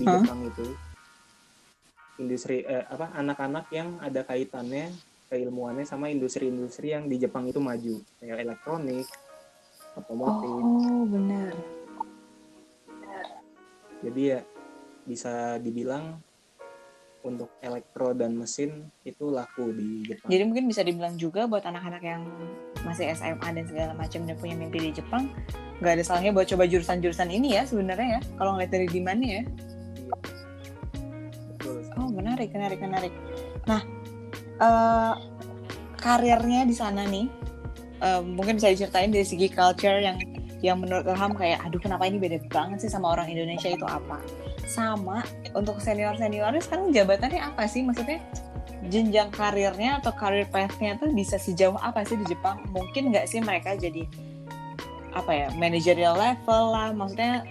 di 0.00 0.04
Hah? 0.06 0.18
Jepang 0.18 0.40
itu 0.46 0.66
industri 2.20 2.66
eh, 2.68 2.84
apa 2.84 3.16
anak-anak 3.16 3.66
yang 3.72 3.96
ada 4.02 4.20
kaitannya 4.26 4.92
keilmuannya 5.30 5.86
sama 5.86 6.10
industri-industri 6.10 6.90
yang 6.90 7.06
di 7.06 7.16
Jepang 7.22 7.46
itu 7.46 7.62
maju 7.62 8.02
kayak 8.18 8.42
elektronik, 8.42 9.06
otomotif. 9.94 10.58
Oh, 10.58 11.06
benar. 11.06 11.54
Jadi 14.02 14.22
ya 14.26 14.40
bisa 15.06 15.56
dibilang 15.62 16.18
untuk 17.20 17.52
elektro 17.60 18.16
dan 18.16 18.32
mesin 18.32 18.88
itu 19.04 19.28
laku 19.28 19.72
di 19.76 20.08
Jepang. 20.08 20.28
Jadi 20.32 20.42
mungkin 20.48 20.64
bisa 20.68 20.80
dibilang 20.80 21.14
juga 21.20 21.44
buat 21.44 21.64
anak-anak 21.64 22.02
yang 22.02 22.22
masih 22.82 23.12
SMA 23.12 23.48
dan 23.52 23.64
segala 23.68 23.92
macam 23.92 24.24
dan 24.24 24.36
punya 24.40 24.56
mimpi 24.56 24.88
di 24.88 24.90
Jepang, 24.96 25.28
nggak 25.84 26.00
ada 26.00 26.04
salahnya 26.04 26.32
buat 26.32 26.48
coba 26.48 26.64
jurusan-jurusan 26.64 27.28
ini 27.28 27.60
ya 27.60 27.62
sebenarnya 27.68 28.18
ya. 28.18 28.20
Kalau 28.40 28.56
ngeliat 28.56 28.72
dari 28.72 28.86
demandnya 28.88 29.30
ya. 29.30 29.44
Betul. 31.56 31.78
Oh 32.00 32.08
menarik, 32.08 32.48
menarik, 32.56 32.78
menarik. 32.80 33.12
Nah, 33.68 33.80
eh, 34.60 35.14
karirnya 36.00 36.64
di 36.64 36.74
sana 36.76 37.04
nih, 37.04 37.28
eh, 38.00 38.22
mungkin 38.24 38.56
bisa 38.56 38.72
diceritain 38.72 39.12
dari 39.12 39.28
segi 39.28 39.52
culture 39.52 40.00
yang 40.00 40.16
yang 40.60 40.76
menurut 40.76 41.08
Ilham 41.08 41.32
kayak, 41.32 41.64
aduh 41.64 41.80
kenapa 41.80 42.04
ini 42.04 42.20
beda 42.20 42.36
banget 42.52 42.84
sih 42.84 42.92
sama 42.92 43.16
orang 43.16 43.32
Indonesia 43.32 43.72
itu 43.72 43.84
apa? 43.88 44.20
Sama 44.70 45.26
untuk 45.58 45.82
senior 45.82 46.14
seniornya 46.14 46.62
sekarang 46.62 46.94
jabatannya 46.94 47.42
apa 47.42 47.66
sih? 47.66 47.82
Maksudnya 47.82 48.22
jenjang 48.86 49.34
karirnya 49.34 49.98
atau 49.98 50.14
career 50.14 50.46
path-nya 50.46 50.94
tuh 50.96 51.10
bisa 51.10 51.36
sejauh 51.36 51.76
apa 51.82 52.06
sih 52.06 52.14
di 52.14 52.24
Jepang? 52.30 52.62
Mungkin 52.70 53.10
nggak 53.10 53.26
sih 53.26 53.42
mereka 53.42 53.74
jadi 53.74 54.06
apa 55.10 55.34
ya 55.34 55.48
managerial 55.58 56.14
level 56.14 56.70
lah, 56.70 56.94
maksudnya 56.94 57.42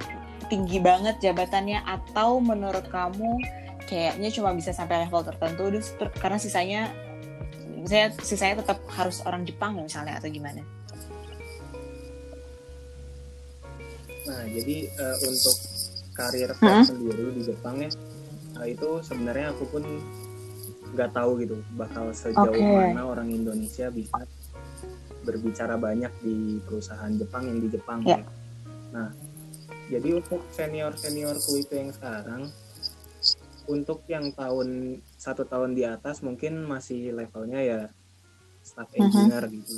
tinggi 0.47 0.79
banget 0.79 1.19
jabatannya 1.19 1.83
atau 1.83 2.39
menurut 2.39 2.87
kamu 2.87 3.37
kayaknya 3.85 4.29
cuma 4.33 4.55
bisa 4.55 4.71
sampai 4.71 5.05
level 5.05 5.21
tertentu 5.21 5.63
terus 5.69 5.91
ter- 5.99 6.15
karena 6.17 6.39
sisanya 6.39 6.81
saya 7.85 8.11
sisanya 8.21 8.63
tetap 8.63 8.79
harus 8.95 9.21
orang 9.27 9.43
Jepang 9.43 9.75
misalnya 9.77 10.17
atau 10.17 10.31
gimana? 10.31 10.63
Nah, 14.29 14.45
jadi 14.45 14.87
eh, 14.87 15.15
untuk 15.25 15.57
karir 16.19 16.51
Hmm. 16.59 16.83
sendiri 16.83 17.31
di 17.31 17.41
Jepang 17.47 17.79
ya, 17.79 17.89
nah, 18.53 18.65
itu 18.67 18.99
sebenarnya 18.99 19.55
aku 19.55 19.63
pun 19.71 19.83
nggak 20.89 21.15
tahu 21.15 21.39
gitu 21.39 21.55
bakal 21.77 22.11
sejauh 22.11 22.49
Oke. 22.51 22.65
mana 22.91 23.07
orang 23.07 23.29
Indonesia 23.31 23.87
bisa 23.87 24.19
berbicara 25.23 25.77
banyak 25.77 26.11
di 26.19 26.59
perusahaan 26.65 27.11
Jepang 27.13 27.47
yang 27.47 27.59
di 27.61 27.69
Jepang 27.71 27.99
Ya. 28.03 28.19
ya. 28.19 28.23
Nah, 28.89 29.09
jadi 29.87 30.17
untuk 30.17 30.41
senior 30.51 30.93
seniorku 30.97 31.61
itu 31.61 31.73
yang 31.77 31.93
sekarang, 31.93 32.49
untuk 33.69 34.01
yang 34.09 34.33
tahun 34.33 34.97
satu 35.15 35.45
tahun 35.45 35.77
di 35.77 35.85
atas 35.85 36.25
mungkin 36.25 36.65
masih 36.65 37.13
levelnya 37.13 37.61
ya 37.61 37.81
staff 38.65 38.89
Mhm. 38.91 38.97
engineer 38.97 39.43
gitu. 39.47 39.73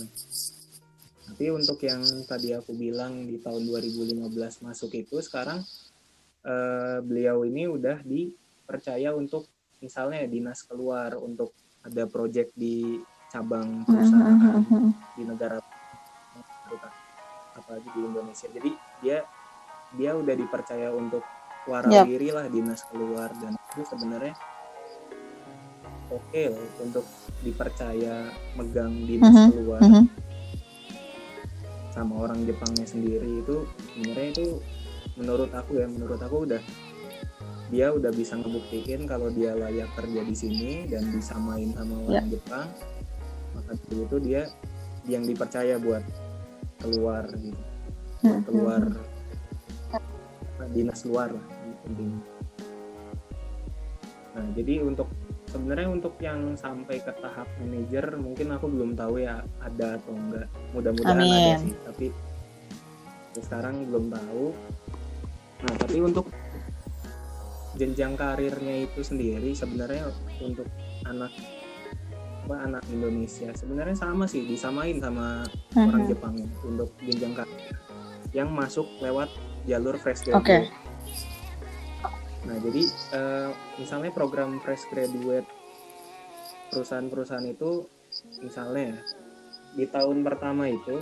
Tapi 1.21 1.45
untuk 1.47 1.79
yang 1.83 2.03
tadi 2.23 2.51
aku 2.51 2.71
bilang 2.75 3.23
di 3.23 3.39
tahun 3.39 3.67
2015 3.67 4.63
masuk 4.63 4.95
itu 4.95 5.19
sekarang 5.19 5.63
eh, 6.41 6.97
beliau 7.01 7.45
ini 7.45 7.69
udah 7.69 8.01
dipercaya 8.03 9.13
untuk 9.13 9.45
misalnya 9.81 10.25
dinas 10.25 10.61
keluar 10.65 11.17
untuk 11.17 11.53
ada 11.81 12.05
project 12.05 12.53
di 12.53 13.01
cabang 13.31 13.81
perusahaan 13.87 14.37
di 15.17 15.23
negara 15.25 15.57
apalagi 17.55 17.89
di 17.93 18.01
Indonesia. 18.05 18.47
Jadi 18.51 18.71
dia 19.01 19.23
dia 19.97 20.11
udah 20.15 20.35
dipercaya 20.35 20.91
untuk 20.91 21.23
warawiri 21.67 22.31
lah 22.31 22.47
dinas 22.47 22.81
keluar 22.89 23.29
dan 23.37 23.53
itu 23.53 23.83
sebenarnya 23.85 24.33
oke 26.09 26.41
loh 26.49 26.67
untuk 26.81 27.05
dipercaya 27.43 28.29
megang 28.57 28.93
dinas 29.05 29.29
Mhm, 29.29 29.47
keluar 29.53 29.81
mhm. 29.83 30.05
sama 31.91 32.13
orang 32.23 32.39
Jepangnya 32.47 32.87
sendiri 32.87 33.45
itu 33.45 33.67
sebenarnya 33.93 34.27
itu 34.31 34.47
menurut 35.19 35.51
aku 35.51 35.79
ya 35.79 35.87
menurut 35.87 36.19
aku 36.21 36.47
udah 36.47 36.61
dia 37.71 37.87
udah 37.87 38.11
bisa 38.11 38.35
ngebuktiin 38.35 39.07
kalau 39.07 39.31
dia 39.31 39.55
layak 39.55 39.87
kerja 39.95 40.21
di 40.27 40.35
sini 40.35 40.71
dan 40.91 41.07
disamain 41.07 41.71
sama 41.71 41.95
orang 42.03 42.27
Jepang. 42.27 42.67
Maka 43.55 43.71
dari 43.79 43.97
itu 44.03 44.17
dia 44.19 44.43
yang 45.07 45.23
dipercaya 45.23 45.79
buat 45.79 46.03
keluar 46.83 47.31
gitu. 47.31 47.63
Buat 48.27 48.43
keluar 48.43 48.81
dinas 50.75 51.01
luar 51.07 51.31
lah 51.31 51.47
intinya. 51.87 52.19
Nah 54.35 54.45
jadi 54.55 54.83
untuk 54.83 55.07
sebenarnya 55.47 55.89
untuk 55.89 56.15
yang 56.19 56.55
sampai 56.55 56.99
ke 56.99 57.11
tahap 57.23 57.47
manajer 57.59 58.03
mungkin 58.19 58.51
aku 58.51 58.67
belum 58.67 58.99
tahu 58.99 59.23
ya 59.23 59.47
ada 59.63 59.95
atau 59.95 60.11
enggak. 60.11 60.47
Mudah-mudahan 60.75 61.23
ada 61.23 61.55
sih 61.63 61.75
tapi 61.87 62.07
sekarang 63.39 63.87
belum 63.87 64.11
tahu 64.11 64.51
nah 65.61 65.73
tapi 65.77 66.01
untuk 66.01 66.25
jenjang 67.73 68.13
karirnya 68.13 68.83
itu 68.83 69.01
sendiri 69.01 69.53
sebenarnya 69.53 70.09
untuk 70.41 70.67
anak 71.05 71.31
apa 72.41 72.55
anak 72.67 72.83
Indonesia 72.89 73.53
sebenarnya 73.53 73.95
sama 73.95 74.25
sih 74.25 74.43
disamain 74.43 74.97
sama 74.97 75.45
orang 75.77 76.03
Mhm. 76.03 76.09
Jepang 76.09 76.35
untuk 76.65 76.89
jenjang 76.99 77.33
karir 77.37 77.61
yang 78.33 78.49
masuk 78.49 78.89
lewat 78.99 79.29
jalur 79.63 79.95
fresh 79.95 80.25
graduate. 80.25 80.67
Nah 82.41 82.57
jadi 82.57 82.83
eh, 83.13 83.49
misalnya 83.77 84.09
program 84.09 84.57
fresh 84.59 84.89
graduate 84.89 85.45
perusahaan-perusahaan 86.71 87.45
itu 87.45 87.85
misalnya 88.41 88.95
ya, 88.95 88.99
di 89.71 89.85
tahun 89.85 90.23
pertama 90.23 90.65
itu 90.65 90.97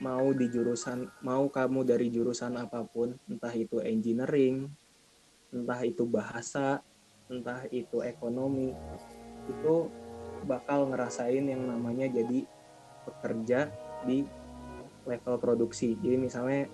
mau 0.00 0.28
di 0.36 0.46
jurusan 0.52 1.08
mau 1.24 1.48
kamu 1.48 1.80
dari 1.88 2.12
jurusan 2.12 2.56
apa 2.60 2.84
pun 2.84 3.16
entah 3.28 3.52
itu 3.56 3.80
engineering 3.80 4.68
entah 5.48 5.80
itu 5.80 6.04
bahasa 6.04 6.84
entah 7.32 7.64
itu 7.72 8.04
ekonomi 8.04 8.76
itu 9.48 9.88
bakal 10.44 10.92
ngerasain 10.92 11.48
yang 11.48 11.64
namanya 11.64 12.06
jadi 12.12 12.44
pekerja 13.08 13.72
di 14.04 14.26
level 15.08 15.36
produksi 15.40 15.96
jadi 15.96 16.16
misalnya 16.20 16.68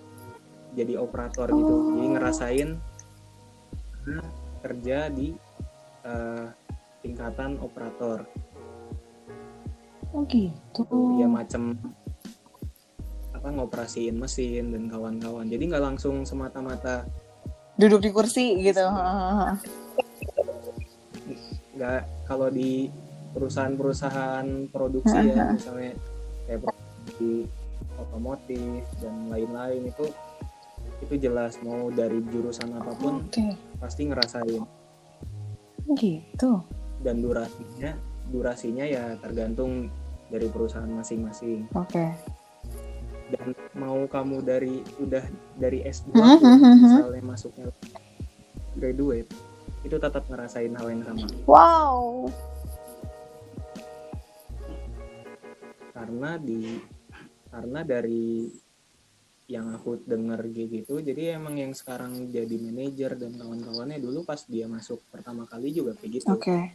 jadi 0.73 0.99
operator 0.99 1.47
gitu 1.53 1.73
Oh. 1.73 1.93
jadi 1.95 2.07
ngerasain 2.17 2.69
kerja 4.59 5.07
di 5.07 5.31
eh, 6.03 6.47
tingkatan 6.99 7.61
operator 7.63 8.27
Oh 10.13 10.29
gitu. 10.29 11.17
ya 11.17 11.25
macam 11.25 11.73
apa 13.43 13.59
ngoperasiin 13.59 14.15
mesin 14.15 14.71
dan 14.71 14.87
kawan-kawan 14.87 15.43
jadi 15.51 15.59
nggak 15.67 15.83
langsung 15.83 16.23
semata-mata 16.23 17.03
Duduk 17.75 17.99
di 17.99 18.15
kursi 18.15 18.55
gitu. 18.63 18.79
nggak 21.75 22.01
kalau 22.23 22.47
di 22.47 22.87
perusahaan-perusahaan 23.35 24.71
produksi 24.71 25.19
ya 25.35 25.51
misalnya 25.59 25.91
kayak 26.47 26.59
produksi 26.63 27.51
otomotif 27.99 28.87
dan 29.03 29.27
lain-lain 29.27 29.91
itu 29.91 30.05
itu 31.03 31.13
jelas 31.19 31.59
mau 31.67 31.91
dari 31.91 32.23
jurusan 32.31 32.71
apa 32.79 32.95
pun 32.95 33.27
Oke. 33.27 33.59
pasti 33.83 34.07
ngerasain 34.07 34.63
Gitu. 35.99 36.51
dan 37.03 37.19
durasinya 37.19 37.91
durasinya 38.31 38.87
ya 38.87 39.19
tergantung 39.19 39.91
dari 40.31 40.47
perusahaan 40.47 40.87
masing-masing 40.87 41.67
Oke. 41.75 42.07
Dan 43.33 43.47
mau 43.73 44.05
kamu 44.05 44.45
dari 44.45 44.85
udah 45.01 45.25
dari 45.57 45.81
S2 45.81 46.13
Hmm, 46.13 46.21
pun, 46.21 46.29
hmm, 46.37 46.37
hmm, 46.37 46.61
hmm. 46.61 46.77
misalnya 46.85 47.23
masuknya 47.25 47.65
graduate 48.77 49.29
itu 49.83 49.95
tetap 49.99 50.23
ngerasain 50.29 50.73
hal 50.77 50.87
yang 50.93 51.03
sama 51.03 51.25
Wow. 51.49 52.29
karena 55.93 56.35
di 56.37 56.81
karena 57.53 57.79
dari 57.85 58.49
yang 59.45 59.75
aku 59.75 60.01
kayak 60.07 60.69
gitu 60.71 61.03
jadi 61.03 61.37
emang 61.37 61.59
yang 61.59 61.75
sekarang 61.75 62.31
jadi 62.31 62.55
manajer 62.57 63.13
dan 63.19 63.35
kawan-kawannya 63.37 63.99
dulu 64.01 64.23
pas 64.25 64.39
dia 64.47 64.65
masuk 64.65 65.03
pertama 65.11 65.45
kali 65.45 65.69
juga 65.69 65.93
kayak 65.99 66.11
gitu 66.23 66.31
Oke. 66.33 66.73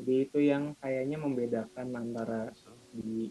jadi 0.00 0.14
itu 0.26 0.38
yang 0.40 0.72
kayaknya 0.80 1.18
membedakan 1.20 1.86
antara 1.92 2.50
di 2.94 3.28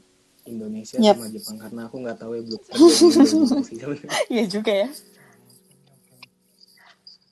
Indonesia 0.50 0.98
Yap. 0.98 1.22
sama 1.22 1.28
Jepang 1.30 1.58
karena 1.62 1.82
aku 1.86 1.96
nggak 2.02 2.18
tahu 2.18 2.32
ya 2.38 2.42
belum. 2.46 2.62
Iya 4.34 4.46
juga 4.50 4.74
ya. 4.74 4.90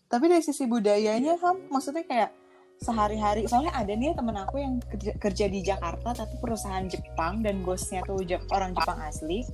Tapi 0.09 0.25
dari 0.25 0.41
sisi 0.41 0.65
budayanya, 0.65 1.37
Ham, 1.37 1.69
maksudnya 1.69 2.01
kayak 2.01 2.33
sehari-hari, 2.81 3.45
soalnya 3.45 3.75
ada 3.77 3.93
nih 3.93 4.17
temen 4.17 4.33
aku 4.41 4.57
yang 4.57 4.81
kerja, 4.81 5.11
kerja 5.21 5.45
di 5.45 5.61
Jakarta, 5.61 6.17
tapi 6.17 6.33
perusahaan 6.41 6.81
Jepang, 6.89 7.45
dan 7.45 7.61
bosnya 7.61 8.01
tuh 8.01 8.17
Jep- 8.25 8.49
orang 8.49 8.73
Jepang 8.73 8.97
asli. 9.05 9.45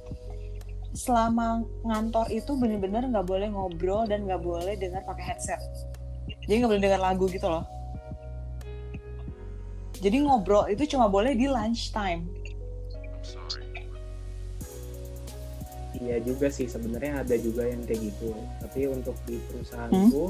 Selama 0.96 1.60
ngantor 1.84 2.32
itu 2.32 2.56
bener-bener 2.56 3.04
nggak 3.12 3.28
boleh 3.28 3.52
ngobrol 3.52 4.08
dan 4.08 4.24
nggak 4.24 4.40
boleh 4.40 4.80
dengar 4.80 5.04
pakai 5.04 5.36
headset. 5.36 5.60
Jadi 6.48 6.64
nggak 6.64 6.72
boleh 6.72 6.84
dengar 6.88 7.02
lagu 7.04 7.28
gitu 7.28 7.52
loh. 7.52 7.68
Jadi 10.00 10.18
ngobrol 10.24 10.72
itu 10.72 10.88
cuma 10.96 11.12
boleh 11.12 11.36
di 11.36 11.52
lunch 11.52 11.92
time. 11.92 12.32
Iya 16.06 16.22
juga 16.22 16.48
sih 16.54 16.70
sebenarnya 16.70 17.26
ada 17.26 17.36
juga 17.42 17.66
yang 17.66 17.82
kayak 17.82 18.14
gitu. 18.14 18.30
Tapi 18.62 18.86
untuk 18.86 19.18
di 19.26 19.42
perusahaanku 19.50 20.24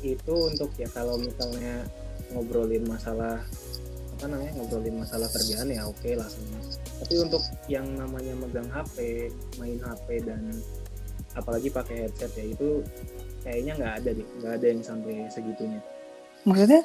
itu 0.00 0.34
untuk 0.34 0.70
ya 0.78 0.88
kalau 0.94 1.18
misalnya 1.18 1.82
ngobrolin 2.30 2.86
masalah 2.86 3.42
apa 4.16 4.24
namanya 4.30 4.52
ngobrolin 4.56 5.02
masalah 5.02 5.26
kerjaan 5.34 5.68
ya 5.74 5.82
oke 5.82 6.10
lah 6.14 6.28
semua. 6.30 6.62
Tapi 7.02 7.14
untuk 7.18 7.42
yang 7.66 7.86
namanya 7.98 8.36
megang 8.38 8.70
HP, 8.70 9.28
main 9.58 9.80
HP 9.82 10.22
dan 10.22 10.54
apalagi 11.34 11.72
pakai 11.72 12.06
headset 12.06 12.30
ya 12.38 12.44
itu 12.54 12.84
kayaknya 13.42 13.72
nggak 13.80 13.94
ada 14.02 14.10
deh, 14.14 14.28
nggak 14.42 14.52
ada 14.60 14.66
yang 14.68 14.82
sampai 14.84 15.26
segitunya. 15.32 15.80
Maksudnya? 16.46 16.82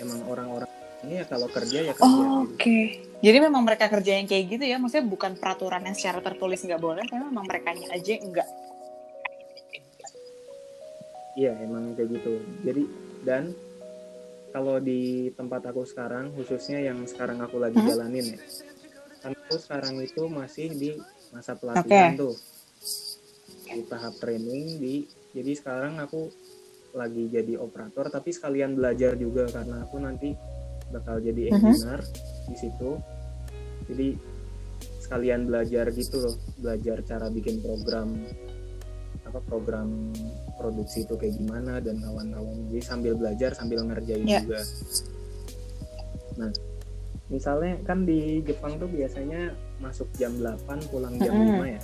Emang 0.00 0.20
orang-orang 0.28 0.71
ini 1.02 1.18
ya 1.18 1.24
kalau 1.26 1.48
kerja 1.50 1.78
ya 1.90 1.92
kerja. 1.94 2.06
Oh. 2.06 2.46
Oke. 2.46 3.02
Jadi 3.22 3.38
memang 3.38 3.62
mereka 3.62 3.86
kerja 3.86 4.18
yang 4.18 4.26
kayak 4.26 4.44
gitu 4.50 4.64
ya, 4.66 4.82
maksudnya 4.82 5.06
bukan 5.06 5.38
peraturan 5.38 5.86
yang 5.86 5.94
secara 5.94 6.18
tertulis 6.18 6.58
nggak 6.58 6.82
boleh, 6.82 7.06
tapi 7.06 7.22
memang 7.22 7.46
mereka 7.46 7.70
aja 7.70 8.14
enggak. 8.18 8.48
Iya 11.38 11.54
emang 11.62 11.94
kayak 11.94 12.18
gitu. 12.18 12.42
Jadi 12.66 12.82
dan 13.22 13.54
kalau 14.52 14.82
di 14.82 15.32
tempat 15.32 15.64
aku 15.70 15.86
sekarang 15.88 16.34
khususnya 16.36 16.82
yang 16.82 17.00
sekarang 17.08 17.40
aku 17.40 17.56
lagi 17.62 17.78
Hmm? 17.78 17.88
jalanin 17.88 18.36
ya, 18.36 18.40
kan 19.24 19.32
aku 19.32 19.56
sekarang 19.56 19.96
itu 20.02 20.22
masih 20.28 20.68
di 20.76 20.90
masa 21.32 21.56
pelatihan 21.56 22.12
tuh 22.18 22.36
di 23.64 23.80
tahap 23.88 24.12
training 24.20 24.76
di 24.76 25.08
jadi 25.32 25.56
sekarang 25.56 25.96
aku 26.04 26.28
lagi 26.92 27.32
jadi 27.32 27.56
operator 27.56 28.12
tapi 28.12 28.28
sekalian 28.28 28.76
belajar 28.76 29.16
juga 29.16 29.48
karena 29.48 29.88
aku 29.88 29.96
nanti 29.96 30.36
bakal 30.92 31.16
jadi 31.18 31.48
Mhm. 31.48 31.56
engineer 31.64 32.00
di 32.46 32.56
situ 32.56 32.90
jadi 33.88 34.08
sekalian 35.00 35.40
belajar 35.44 35.90
gitu 35.90 36.16
loh 36.20 36.34
belajar 36.56 37.00
cara 37.02 37.26
bikin 37.28 37.58
program 37.58 38.22
apa 39.22 39.38
program 39.42 40.12
produksi 40.54 41.02
itu 41.02 41.16
kayak 41.16 41.34
gimana 41.34 41.78
dan 41.78 41.96
kawan-kawan 41.98 42.68
jadi 42.68 42.82
sambil 42.82 43.12
belajar 43.14 43.50
sambil 43.52 43.80
ngerjain 43.82 44.24
Ya. 44.24 44.40
juga 44.40 44.60
nah 46.34 46.50
misalnya 47.26 47.80
kan 47.82 48.04
di 48.04 48.40
Jepang 48.42 48.76
tuh 48.76 48.86
biasanya 48.86 49.52
masuk 49.78 50.08
jam 50.14 50.36
8 50.36 50.60
pulang 50.86 51.16
jam 51.16 51.32
Mm-mm. 51.32 51.60
5 51.60 51.68
ya 51.70 51.80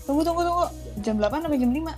Tunggu, 0.00 0.24
tunggu, 0.24 0.40
tunggu. 0.40 0.64
Jam 1.04 1.20
8 1.20 1.44
sampai 1.44 1.60
jam 1.60 1.68
5? 1.68 1.92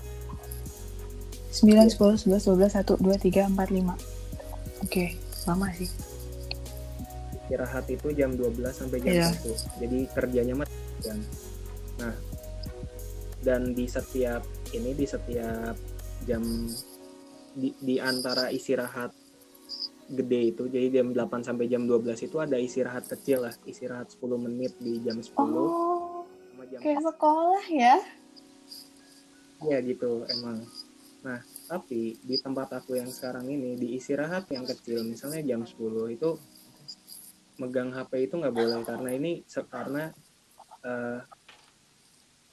9, 1.52 1.86
10, 1.86 2.18
11, 2.18 2.42
12, 2.42 2.74
1, 2.74 2.98
2, 2.98 3.14
3, 3.14 3.46
4, 3.46 3.70
5. 3.70 3.94
Oke, 4.82 5.14
lama 5.50 5.66
sih. 5.72 5.90
istirahat 7.36 7.86
itu 7.86 8.08
jam 8.14 8.30
12 8.32 8.62
sampai 8.70 8.98
jam 9.02 9.10
Iya. 9.10 9.28
1 9.34 9.82
jadi 9.82 9.98
kerjanya 10.14 10.54
mah 10.54 10.68
jam 11.02 11.18
nah 11.98 12.14
dan 13.40 13.72
di 13.72 13.84
setiap 13.84 14.44
ini 14.70 14.94
di 14.94 15.02
setiap 15.04 15.74
jam 16.22 16.42
di, 17.50 17.74
di 17.76 17.98
antara 17.98 18.48
istirahat 18.48 19.10
gede 20.10 20.54
itu 20.54 20.66
jadi 20.66 21.02
jam 21.02 21.10
8 21.10 21.42
sampai 21.42 21.66
jam 21.66 21.86
12 21.86 22.06
itu 22.22 22.36
ada 22.38 22.54
istirahat 22.54 23.06
kecil 23.06 23.42
lah 23.42 23.54
istirahat 23.64 24.10
10 24.14 24.22
menit 24.38 24.74
di 24.78 25.02
jam 25.02 25.18
10 25.18 25.34
Oh, 25.34 26.22
sama 26.50 26.62
jam 26.66 26.78
kayak 26.78 27.02
sekolah 27.02 27.64
ya? 27.66 27.96
ya 29.60 29.78
gitu 29.82 30.22
emang 30.30 30.62
nah 31.20 31.42
tapi 31.70 32.18
di 32.18 32.34
tempat 32.34 32.82
aku 32.82 32.98
yang 32.98 33.06
sekarang 33.06 33.46
ini 33.46 33.78
di 33.78 33.94
istirahat 33.94 34.50
yang 34.50 34.66
kecil 34.66 35.06
misalnya 35.06 35.38
jam 35.46 35.62
10 35.62 35.78
itu 36.10 36.34
megang 37.62 37.94
HP 37.94 38.26
itu 38.26 38.34
nggak 38.42 38.50
boleh 38.50 38.82
karena 38.82 39.10
ini 39.14 39.46
karena 39.70 40.10
eh, 40.82 41.22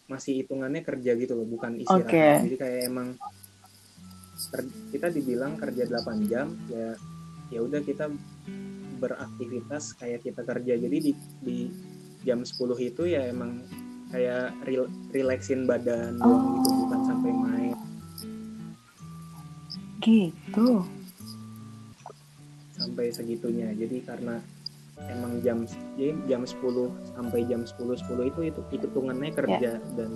masih 0.06 0.46
hitungannya 0.46 0.86
kerja 0.86 1.18
gitu 1.18 1.34
loh 1.34 1.50
bukan 1.50 1.82
istirahat. 1.82 2.14
Oke. 2.14 2.46
jadi 2.46 2.56
kayak 2.62 2.82
emang 2.94 3.10
kita 4.94 5.10
dibilang 5.10 5.58
kerja 5.58 5.84
8 5.90 6.30
jam 6.30 6.54
ya 6.70 6.94
ya 7.50 7.60
udah 7.66 7.82
kita 7.82 8.14
beraktivitas 9.02 9.98
kayak 9.98 10.26
kita 10.26 10.42
kerja. 10.46 10.74
Jadi 10.78 10.98
di, 11.00 11.14
di 11.42 11.58
jam 12.26 12.46
10 12.46 12.54
itu 12.82 13.04
ya 13.08 13.30
emang 13.30 13.62
kayak 14.10 14.56
rel- 14.66 14.94
relaxin 15.14 15.68
badan 15.68 16.18
doang 16.18 16.64
gitu 16.64 16.84
Gitu. 20.08 20.88
sampai 22.78 23.12
segitunya 23.12 23.74
jadi 23.76 24.00
karena 24.06 24.40
emang 25.12 25.44
jam 25.44 25.68
jadi 26.00 26.16
jam 26.30 26.42
10 26.48 26.64
sampai 27.18 27.40
jam 27.50 27.62
10 27.68 27.76
10 27.76 28.32
itu 28.32 28.40
itu 28.48 28.62
hitungannya 28.72 29.34
kerja 29.36 29.82
dan 29.98 30.12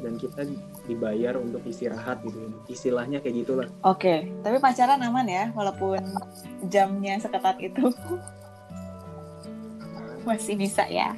dan 0.00 0.16
kita 0.16 0.48
dibayar 0.88 1.36
untuk 1.36 1.60
istirahat 1.68 2.24
gitu 2.24 2.40
istilahnya 2.72 3.20
kayak 3.20 3.44
gitulah 3.44 3.68
Oke, 3.84 4.32
tapi 4.40 4.56
pacaran 4.56 5.04
aman 5.04 5.28
ya, 5.28 5.44
walaupun 5.52 6.00
jamnya 6.72 7.20
seketat 7.20 7.60
itu. 7.60 7.92
Masih 10.28 10.56
bisa 10.56 10.88
ya. 10.88 11.12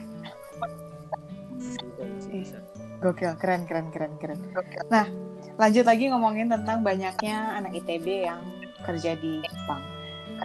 Masih 1.99 2.43
bisa. 2.43 2.59
Gokil, 3.03 3.35
keren, 3.39 3.67
keren, 3.67 3.91
keren, 3.91 4.13
keren. 4.19 4.39
Nah, 4.91 5.07
lanjut 5.61 5.85
lagi 5.85 6.09
ngomongin 6.09 6.49
tentang 6.49 6.81
banyaknya 6.81 7.57
anak 7.61 7.77
ITB 7.85 8.27
yang 8.29 8.41
kerja 8.83 9.15
di 9.17 9.43
Jepang. 9.45 9.83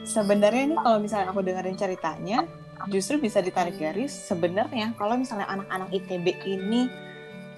Sebenarnya 0.05 0.63
ini 0.69 0.75
kalau 0.77 0.97
misalnya 1.01 1.33
aku 1.33 1.41
dengerin 1.41 1.77
ceritanya, 1.79 2.45
justru 2.91 3.17
bisa 3.17 3.41
ditarik 3.41 3.81
garis 3.81 4.13
sebenarnya 4.13 4.93
kalau 4.93 5.17
misalnya 5.17 5.49
anak-anak 5.49 5.89
ITB 5.89 6.25
ini 6.45 6.85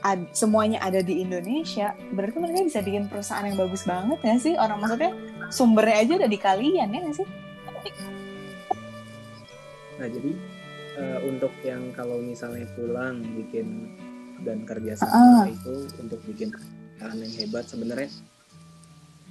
ad- 0.07 0.31
semuanya 0.31 0.79
ada 0.79 1.03
di 1.03 1.19
Indonesia, 1.19 1.91
berarti 2.15 2.37
mereka 2.39 2.63
bisa 2.63 2.79
bikin 2.79 3.11
perusahaan 3.11 3.43
yang 3.43 3.59
bagus 3.59 3.83
banget 3.83 4.19
ya 4.23 4.35
sih? 4.39 4.53
Orang 4.55 4.79
maksudnya 4.79 5.11
sumbernya 5.51 5.97
aja 5.99 6.13
ada 6.23 6.29
di 6.31 6.39
kalian 6.39 6.89
ya 6.95 6.99
nggak 7.03 7.17
sih? 7.19 7.27
nah 9.99 10.07
jadi 10.07 10.31
eh, 10.95 11.19
untuk 11.27 11.51
yang 11.59 11.91
kalau 11.91 12.23
misalnya 12.23 12.63
pulang 12.71 13.19
bikin 13.35 13.91
dan 14.47 14.63
kerja 14.63 14.95
sama 14.95 15.51
itu 15.51 15.91
untuk 15.99 16.23
bikin 16.23 16.55
perusahaan 16.99 17.23
yang 17.23 17.33
hebat 17.39 17.63
sebenarnya. 17.63 18.11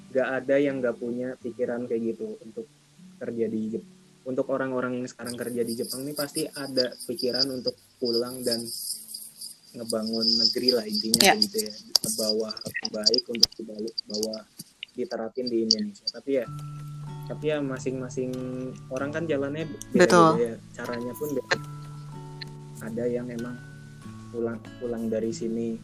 Nggak 0.09 0.29
ada 0.41 0.55
yang 0.57 0.75
nggak 0.81 0.97
punya 0.97 1.29
pikiran 1.37 1.85
kayak 1.85 2.17
gitu 2.17 2.41
untuk 2.41 2.65
kerja 3.21 3.45
di 3.45 3.61
Jepang 3.77 3.97
untuk 4.25 4.45
orang-orang 4.53 5.01
yang 5.01 5.09
sekarang 5.09 5.41
kerja 5.41 5.65
di 5.65 5.73
Jepang 5.73 6.05
ini 6.05 6.13
pasti 6.13 6.45
ada 6.45 6.93
pikiran 7.09 7.49
untuk 7.49 7.73
pulang 7.97 8.45
dan 8.45 8.61
ngebangun 9.73 10.29
negeri 10.45 10.69
lah 10.77 10.85
intinya 10.85 11.21
Ya. 11.25 11.33
kayak 11.33 11.45
gitu 11.49 11.57
ya. 11.65 11.73
Ngebawa 12.05 12.49
hal 12.53 12.73
baik 12.93 13.25
untuk 13.25 13.51
dibalik 13.57 13.97
bawa 14.05 14.37
diterapin 14.93 15.49
di 15.49 15.65
Indonesia. 15.65 16.05
Tapi 16.13 16.31
ya 16.41 16.47
tapi 17.25 17.45
ya 17.53 17.61
masing-masing 17.61 18.33
orang 18.89 19.13
kan 19.13 19.25
jalannya 19.25 19.65
Betul. 19.97 20.41
beda-beda 20.41 20.45
ya. 20.45 20.57
Caranya 20.77 21.13
pun 21.17 21.29
beda. 21.33 21.57
Ada 22.85 23.05
yang 23.09 23.29
emang 23.33 23.57
pulang 24.29 24.61
pulang 24.77 25.09
dari 25.09 25.33
sini 25.33 25.81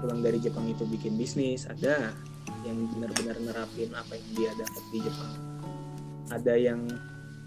pulang 0.00 0.20
dari 0.22 0.38
Jepang 0.38 0.66
itu 0.70 0.86
bikin 0.86 1.18
bisnis 1.18 1.66
ada 1.66 2.14
yang 2.66 2.88
benar-benar 2.94 3.36
nerapin 3.42 3.90
apa 3.94 4.14
yang 4.16 4.28
dia 4.34 4.50
dapat 4.58 4.84
di 4.90 4.98
Jepang 5.02 5.34
ada 6.28 6.54
yang 6.54 6.80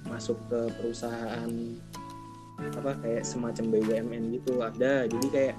masuk 0.09 0.37
ke 0.49 0.59
perusahaan 0.81 1.51
apa 2.61 2.91
kayak 3.01 3.23
semacam 3.25 3.65
BUMN 3.73 4.23
gitu 4.37 4.61
ada 4.61 5.05
jadi 5.09 5.27
kayak 5.33 5.55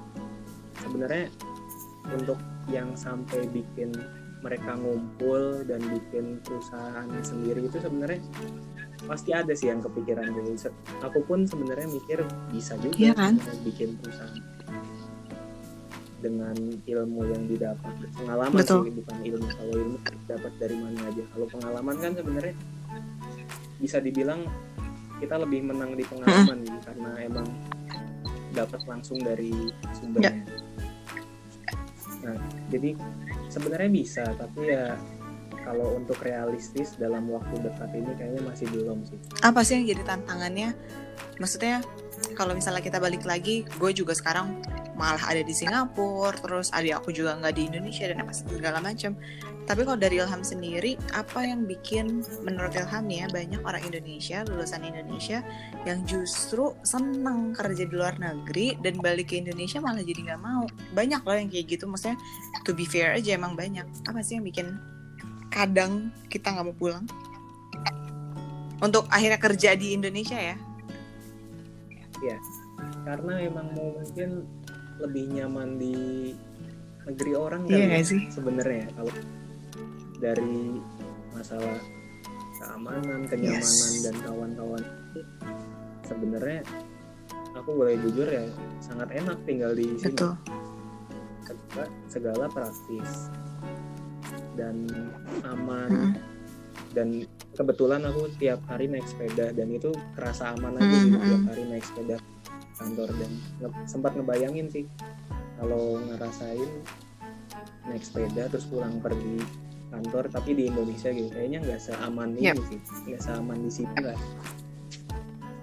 sebenarnya 0.82 1.26
untuk 2.10 2.38
yang 2.70 2.94
sampai 2.94 3.46
bikin 3.50 3.90
mereka 4.42 4.74
ngumpul 4.74 5.62
dan 5.70 5.78
bikin 5.86 6.42
perusahaan 6.42 7.06
sendiri 7.22 7.70
itu 7.70 7.78
sebenarnya 7.78 8.20
pasti 9.06 9.30
ada 9.34 9.54
sih 9.54 9.70
yang 9.70 9.82
kepikiran 9.82 10.30
dulu. 10.34 10.54
Aku 11.02 11.22
pun 11.26 11.46
sebenarnya 11.46 11.86
mikir 11.90 12.26
bisa 12.50 12.74
juga 12.78 12.98
Iya 12.98 13.12
kan? 13.14 13.38
bikin 13.62 13.98
perusahaan 14.02 14.34
dengan 16.22 16.54
ilmu 16.86 17.20
yang 17.26 17.42
didapat. 17.50 17.92
Pengalaman 18.14 18.54
Betul. 18.54 18.86
sih 18.86 18.94
bukan 19.02 19.16
ilmu. 19.26 19.48
Kalau 19.50 19.74
ilmu 19.74 19.98
dapat 20.30 20.52
dari 20.62 20.76
mana 20.78 20.98
aja. 21.10 21.22
Kalau 21.34 21.46
pengalaman 21.50 21.96
kan 21.98 22.12
sebenarnya 22.14 22.54
bisa 23.82 23.98
dibilang 23.98 24.46
kita 25.18 25.38
lebih 25.38 25.66
menang 25.66 25.98
di 25.98 26.06
pengalaman 26.06 26.62
gitu, 26.62 26.78
karena 26.82 27.10
emang 27.22 27.46
dapat 28.54 28.80
langsung 28.86 29.18
dari 29.22 29.54
sumbernya. 29.94 30.34
Nah 32.22 32.38
jadi 32.70 32.94
sebenarnya 33.50 33.90
bisa 33.90 34.24
tapi 34.38 34.70
ya 34.70 34.94
kalau 35.62 35.94
untuk 35.94 36.18
realistis 36.26 36.98
dalam 36.98 37.30
waktu 37.30 37.54
dekat 37.62 37.90
ini 37.94 38.12
kayaknya 38.18 38.42
masih 38.42 38.66
belum 38.70 39.06
sih. 39.06 39.18
Apa 39.46 39.62
sih 39.62 39.78
yang 39.78 39.94
jadi 39.94 40.02
tantangannya? 40.06 40.74
Maksudnya 41.38 41.86
kalau 42.34 42.56
misalnya 42.56 42.80
kita 42.80 42.98
balik 43.02 43.26
lagi 43.26 43.66
gue 43.78 43.90
juga 43.92 44.16
sekarang 44.16 44.62
malah 44.92 45.20
ada 45.24 45.40
di 45.40 45.50
Singapura 45.56 46.36
terus 46.36 46.68
adik 46.70 47.00
aku 47.00 47.10
juga 47.10 47.34
nggak 47.40 47.54
di 47.56 47.62
Indonesia 47.68 48.04
dan 48.06 48.22
apa 48.22 48.32
segala 48.32 48.78
macam. 48.78 49.16
Tapi 49.62 49.86
kalau 49.86 49.98
dari 49.98 50.18
Ilham 50.18 50.42
sendiri 50.42 50.98
apa 51.14 51.46
yang 51.46 51.64
bikin 51.64 52.22
menurut 52.42 52.74
Ilham 52.74 53.06
ya 53.08 53.26
banyak 53.30 53.62
orang 53.62 53.82
Indonesia 53.86 54.42
lulusan 54.46 54.82
Indonesia 54.82 55.40
yang 55.86 56.02
justru 56.04 56.74
senang 56.82 57.54
kerja 57.54 57.86
di 57.86 57.94
luar 57.94 58.18
negeri 58.18 58.78
dan 58.82 58.98
balik 59.00 59.32
ke 59.32 59.40
Indonesia 59.40 59.78
malah 59.80 60.02
jadi 60.02 60.34
nggak 60.34 60.42
mau? 60.42 60.66
Banyak 60.92 61.22
loh 61.24 61.36
yang 61.38 61.48
kayak 61.50 61.66
gitu 61.78 61.84
maksudnya 61.88 62.18
to 62.66 62.74
be 62.74 62.84
fair 62.84 63.14
aja 63.14 63.38
emang 63.38 63.54
banyak. 63.54 63.86
Apa 64.06 64.20
sih 64.20 64.38
yang 64.38 64.46
bikin 64.46 64.76
kadang 65.48 66.10
kita 66.28 66.52
nggak 66.52 66.66
mau 66.68 66.76
pulang? 66.76 67.06
Untuk 68.82 69.06
akhirnya 69.14 69.38
kerja 69.38 69.78
di 69.78 69.94
Indonesia 69.94 70.34
ya 70.34 70.58
karena 73.04 73.42
emang 73.42 73.66
mau 73.74 73.98
mungkin 73.98 74.46
lebih 74.98 75.24
nyaman 75.32 75.76
di 75.76 75.96
negeri 77.02 77.32
orang 77.34 77.66
Iya 77.66 77.98
ya, 77.98 78.00
sih? 78.00 78.22
sebenarnya 78.30 78.86
kalau 78.94 79.10
dari 80.18 80.78
masalah 81.34 81.76
keamanan 82.56 83.26
kenyamanan 83.26 83.90
Yes. 83.90 84.06
dan 84.06 84.14
kawan-kawan 84.22 84.82
sebenarnya 86.04 86.62
aku 87.52 87.70
boleh 87.74 87.98
jujur 87.98 88.24
ya 88.24 88.46
sangat 88.78 89.10
enak 89.10 89.38
tinggal 89.42 89.74
di 89.74 89.98
sini 89.98 90.14
betul 90.14 90.32
segala, 91.42 91.84
segala 92.06 92.44
praktis 92.46 93.10
dan 94.54 94.86
aman 95.42 95.88
Mm. 95.90 96.12
Dan 96.92 97.24
kebetulan 97.52 98.00
aku 98.02 98.28
tiap 98.36 98.60
hari 98.64 98.86
naik 98.86 99.04
sepeda 99.04 99.50
dan 99.50 99.68
itu 99.68 99.88
kerasa 100.12 100.52
aman 100.52 100.76
aja 100.76 100.86
Mm, 100.88 101.04
gitu 101.06 101.16
mm. 101.16 101.26
tiap 101.26 101.42
hari 101.46 101.62
naik 101.66 101.84
sepeda 101.84 102.16
kantor 102.74 103.08
dan 103.14 103.30
nge- 103.60 103.84
sempat 103.86 104.12
ngebayangin 104.12 104.66
sih 104.68 104.84
kalau 105.56 105.82
ngerasain 106.02 106.70
naik 107.84 108.02
sepeda 108.02 108.48
terus 108.48 108.64
pulang 108.64 108.98
pergi 108.98 109.38
kantor 109.88 110.24
tapi 110.26 110.50
di 110.52 110.64
Indonesia 110.66 111.08
gitu 111.08 111.28
kayaknya 111.28 111.58
nggak 111.62 111.80
seaman 111.80 112.32
ini 112.32 112.48
Yep. 112.48 112.56
sih 112.64 112.78
nggak 113.06 113.22
seaman 113.22 113.58
di 113.58 113.70
sini 113.70 113.96
lah 114.00 114.18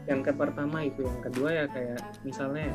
yang 0.06 0.22
ke 0.22 0.32
pertama 0.32 0.82
itu 0.82 1.02
yang 1.02 1.19
kedua 1.19 1.50
ya 1.52 1.65
kayak 1.67 1.98
misalnya 2.22 2.74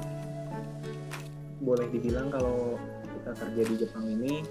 boleh 1.59 1.87
dibilang 1.88 2.29
kalau 2.29 2.77
kita 3.24 3.40
kerja 3.40 3.62
di 3.64 3.74
Jepang 3.80 4.04
ini 4.04 4.44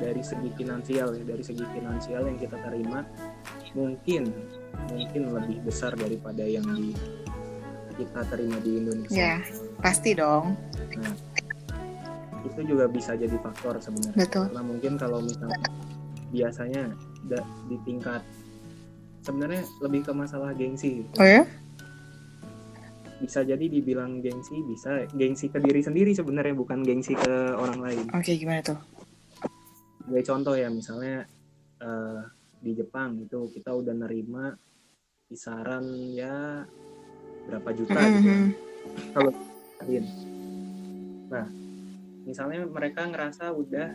dari 0.00 0.24
segi 0.24 0.48
finansial 0.56 1.12
ya 1.20 1.24
dari 1.28 1.44
segi 1.44 1.60
finansial 1.68 2.32
yang 2.32 2.40
kita 2.40 2.56
terima 2.64 3.04
mungkin 3.76 4.32
mungkin 4.88 5.22
lebih 5.36 5.60
besar 5.68 5.92
daripada 6.00 6.40
yang 6.40 6.64
di 6.64 6.96
kita 8.00 8.24
terima 8.32 8.56
di 8.64 8.80
Indonesia. 8.80 9.12
Ya 9.12 9.36
pasti 9.84 10.16
dong. 10.16 10.56
Itu 12.40 12.60
juga 12.64 12.88
bisa 12.88 13.12
jadi 13.20 13.36
faktor 13.36 13.76
sebenarnya. 13.84 14.16
Betul. 14.16 14.48
Karena 14.48 14.64
mungkin 14.64 14.92
kalau 14.96 15.20
misalnya 15.20 15.60
biasanya 16.32 16.82
di 17.68 17.76
tingkat 17.84 18.24
sebenarnya 19.20 19.60
lebih 19.84 20.08
ke 20.08 20.12
masalah 20.16 20.56
gengsi. 20.56 21.04
Oh 21.20 21.28
ya 21.28 21.44
bisa 23.20 23.44
jadi 23.44 23.64
dibilang 23.68 24.24
gengsi 24.24 24.64
bisa 24.64 25.04
gengsi 25.12 25.52
ke 25.52 25.60
diri 25.60 25.84
sendiri 25.84 26.16
sebenarnya 26.16 26.56
bukan 26.56 26.80
gengsi 26.80 27.12
ke 27.12 27.54
orang 27.54 27.80
lain 27.84 28.04
oke 28.10 28.32
gimana 28.32 28.64
tuh 28.64 28.80
Kayak 30.10 30.26
contoh 30.26 30.54
ya 30.58 30.66
misalnya 30.66 31.22
eh, 31.78 32.20
di 32.60 32.72
Jepang 32.74 33.14
itu 33.22 33.46
kita 33.54 33.70
udah 33.70 33.94
nerima 33.94 34.50
kisaran 35.30 35.86
ya 36.10 36.66
berapa 37.46 37.70
juta 37.72 38.00
gitu 38.18 38.26
ya. 38.26 38.38
Mhm. 38.42 38.48
kalau. 39.14 39.32
Nah, 41.30 41.46
misalnya 42.26 42.66
mereka 42.66 43.06
ngerasa 43.06 43.54
udah 43.54 43.88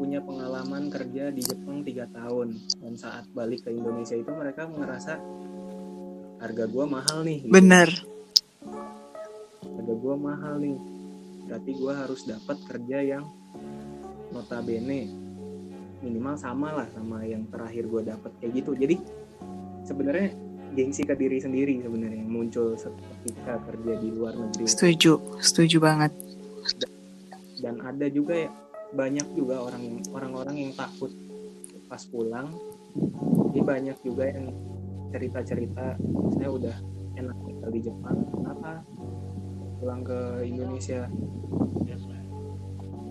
punya 0.00 0.24
pengalaman 0.24 0.88
kerja 0.88 1.28
di 1.28 1.44
Jepang 1.44 1.84
tiga 1.84 2.08
tahun 2.08 2.56
dan 2.80 2.96
saat 2.96 3.28
balik 3.36 3.68
ke 3.68 3.70
Indonesia 3.70 4.16
itu 4.16 4.32
mereka 4.32 4.66
ngerasa 4.66 5.20
harga 6.40 6.64
gua 6.72 6.88
mahal 6.88 7.20
nih. 7.22 7.44
gitu. 7.44 7.52
bener 7.52 7.88
Harga 9.64 9.94
gua 9.96 10.14
mahal 10.16 10.54
nih. 10.60 10.78
Berarti 11.48 11.70
gua 11.76 11.92
harus 12.06 12.24
dapat 12.24 12.56
kerja 12.68 12.98
yang 13.02 13.24
notabene 14.30 15.10
minimal 16.00 16.36
sama 16.40 16.72
lah 16.72 16.88
sama 16.96 17.20
yang 17.26 17.44
terakhir 17.50 17.84
gua 17.90 18.02
dapat 18.04 18.32
kayak 18.40 18.64
gitu. 18.64 18.72
Jadi 18.78 18.96
sebenarnya 19.84 20.30
gengsi 20.74 21.02
ke 21.02 21.14
diri 21.18 21.42
sendiri 21.42 21.82
sebenarnya 21.82 22.22
yang 22.22 22.30
muncul 22.30 22.78
ketika 22.78 23.58
kerja 23.66 23.92
di 23.98 24.08
luar 24.14 24.34
negeri. 24.38 24.64
setuju 24.70 25.18
setuju 25.42 25.82
banget 25.82 26.14
dan 27.60 27.76
ada 27.82 28.06
juga 28.06 28.46
ya 28.46 28.50
banyak 28.90 29.26
juga 29.34 29.62
orang 29.62 29.82
yang 29.82 29.96
orang-orang 30.14 30.56
yang 30.66 30.72
takut 30.74 31.10
pas 31.90 32.02
pulang 32.06 32.54
jadi 33.50 33.60
banyak 33.66 33.96
juga 34.06 34.30
yang 34.30 34.54
cerita-cerita 35.10 35.98
saya 36.38 36.48
udah 36.50 36.76
enak 37.18 37.36
tinggal 37.46 37.70
di 37.74 37.80
Jepang 37.82 38.16
kenapa 38.30 38.72
pulang 39.80 40.04
ke 40.04 40.18
Indonesia. 40.44 41.08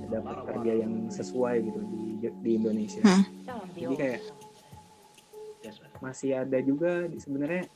Dapat 0.10 0.36
kerja 0.44 0.74
yang 0.80 0.94
sesuai 1.08 1.56
gitu 1.64 1.80
di 1.84 2.02
di 2.36 2.52
Indonesia. 2.56 3.02
Hmm. 3.02 3.24
jadi 3.72 3.96
kayak 3.96 4.22
masih 6.00 6.32
ada 6.36 6.58
juga 6.60 7.06
di- 7.06 7.20
sebenarnya 7.20 7.68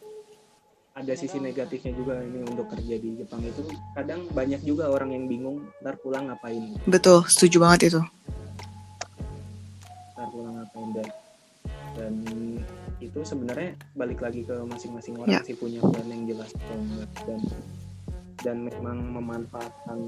ada 0.94 1.14
sisi 1.14 1.38
negatifnya 1.38 1.92
juga 1.92 2.18
ini 2.20 2.42
untuk 2.44 2.66
kerja 2.68 2.96
di 2.96 3.18
Jepang 3.18 3.42
itu. 3.42 3.62
Kadang 3.94 4.30
banyak 4.30 4.62
juga 4.62 4.88
orang 4.88 5.12
yang 5.12 5.26
bingung 5.26 5.58
ntar 5.80 5.98
pulang 5.98 6.30
ngapain? 6.30 6.74
Betul 6.86 7.22
setuju 7.28 7.62
banget 7.62 7.92
itu. 7.92 8.02
Ntar 10.14 10.28
pulang 10.30 10.54
ngapain 10.56 10.90
dan 10.92 11.08
dan 11.94 12.14
itu 12.98 13.20
sebenarnya 13.22 13.78
balik 13.94 14.20
lagi 14.20 14.42
ke 14.42 14.56
masing-masing 14.60 15.14
orang 15.16 15.30
Ya. 15.32 15.42
sih 15.44 15.54
punya 15.54 15.78
plan 15.80 16.08
yang 16.08 16.26
jelas 16.26 16.50
atau 16.52 16.76
enggak. 16.76 17.10
Dan 17.26 17.40
dan 18.42 18.66
memang 18.66 19.14
memanfaatkan 19.14 20.00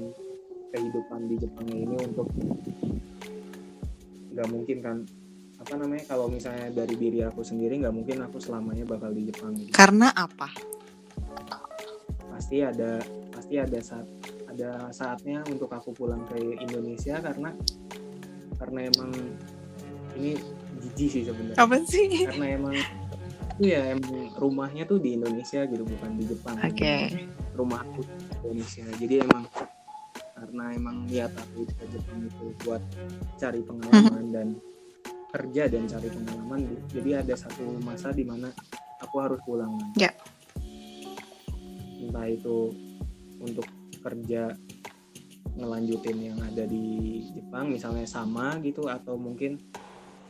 kehidupan 0.74 1.20
di 1.30 1.36
Jepang 1.38 1.68
ini 1.70 1.96
untuk 2.02 2.28
nggak 4.36 4.48
mungkin 4.52 4.78
kan 4.84 4.96
apa 5.56 5.72
namanya 5.80 6.04
kalau 6.04 6.28
misalnya 6.28 6.68
dari 6.68 6.94
diri 7.00 7.24
aku 7.24 7.40
sendiri 7.40 7.80
nggak 7.80 7.94
mungkin 7.96 8.20
aku 8.20 8.36
selamanya 8.36 8.84
bakal 8.84 9.08
di 9.14 9.32
Jepang 9.32 9.56
gitu. 9.56 9.72
karena 9.72 10.12
apa 10.12 10.52
pasti 12.36 12.60
ada 12.60 13.00
pasti 13.32 13.56
ada 13.56 13.78
saat 13.80 14.06
ada 14.52 14.92
saatnya 14.92 15.40
untuk 15.48 15.72
aku 15.72 15.96
pulang 15.96 16.20
ke 16.28 16.36
Indonesia 16.60 17.16
karena 17.24 17.56
karena 18.60 18.78
emang 18.92 19.12
ini 20.16 20.36
jijik 20.80 21.08
sih 21.12 21.22
sebenarnya 21.24 21.56
Apa 21.60 21.76
sih? 21.88 22.28
karena 22.28 22.46
emang 22.56 22.76
itu 23.56 23.72
ya 23.72 23.80
emang 23.96 24.36
rumahnya 24.36 24.84
tuh 24.84 25.00
di 25.00 25.16
Indonesia 25.16 25.64
gitu 25.64 25.80
bukan 25.80 26.10
di 26.20 26.24
Jepang 26.28 26.60
Oke. 26.60 27.08
rumah 27.56 27.80
aku 27.88 28.04
di 28.04 28.15
Indonesia 28.38 28.84
jadi 28.96 29.14
emang 29.22 29.44
karena 30.36 30.64
emang 30.70 30.96
niat 31.04 31.32
aku 31.32 31.64
ke 31.66 31.84
Jepang 31.88 32.20
itu 32.22 32.46
buat 32.62 32.82
cari 33.34 33.60
pengalaman 33.60 34.24
dan 34.30 34.48
kerja 35.32 35.62
dan 35.66 35.82
cari 35.86 36.08
pengalaman 36.08 36.60
jadi 36.88 37.10
ada 37.20 37.34
satu 37.34 37.64
masa 37.80 38.12
di 38.12 38.22
mana 38.22 38.52
aku 38.98 39.16
harus 39.16 39.40
pulang 39.42 39.72
Ya. 39.96 40.12
entah 41.98 42.28
itu 42.28 42.72
untuk 43.38 43.64
kerja 43.98 44.52
ngelanjutin 45.56 46.18
yang 46.22 46.38
ada 46.38 46.68
di 46.68 46.84
Jepang 47.32 47.72
misalnya 47.72 48.04
sama 48.04 48.60
gitu 48.60 48.86
atau 48.86 49.16
mungkin 49.16 49.56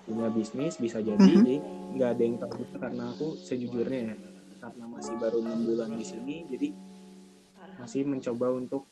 punya 0.06 0.30
bisnis 0.30 0.78
bisa 0.78 1.02
jadi 1.02 1.18
Mhm. 1.18 1.34
jadi 1.36 1.54
nggak 1.98 2.10
ada 2.14 2.22
yang 2.22 2.36
tahu 2.38 2.52
juga 2.62 2.76
karena 2.78 3.04
aku 3.10 3.34
sejujurnya 3.36 4.00
ya 4.06 4.16
karena 4.56 4.84
masih 4.86 5.14
baru 5.18 5.38
enam 5.42 5.60
bulan 5.66 5.90
di 5.92 6.06
sini 6.06 6.36
jadi 6.46 6.68
masih 7.80 8.02
mencoba 8.08 8.52
untuk 8.52 8.88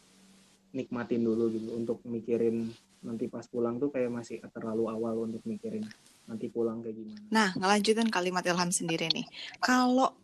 nikmatin 0.75 1.23
dulu 1.23 1.51
gitu 1.55 1.71
untuk 1.77 1.99
mikirin 2.05 2.69
nanti 3.05 3.29
pas 3.29 3.45
pulang 3.47 3.77
tuh 3.79 3.93
kayak 3.93 4.11
masih 4.11 4.41
terlalu 4.51 4.89
awal 4.91 5.29
untuk 5.29 5.45
mikirin 5.45 5.85
nanti 6.25 6.49
pulang 6.49 6.81
kayak 6.81 6.97
gimana 6.99 7.21
Nah, 7.31 7.49
ngelanjutin 7.55 8.09
kalimat 8.09 8.43
Ilham 8.49 8.73
sendiri 8.73 9.13
nih. 9.13 9.29
Kalau 9.61 10.17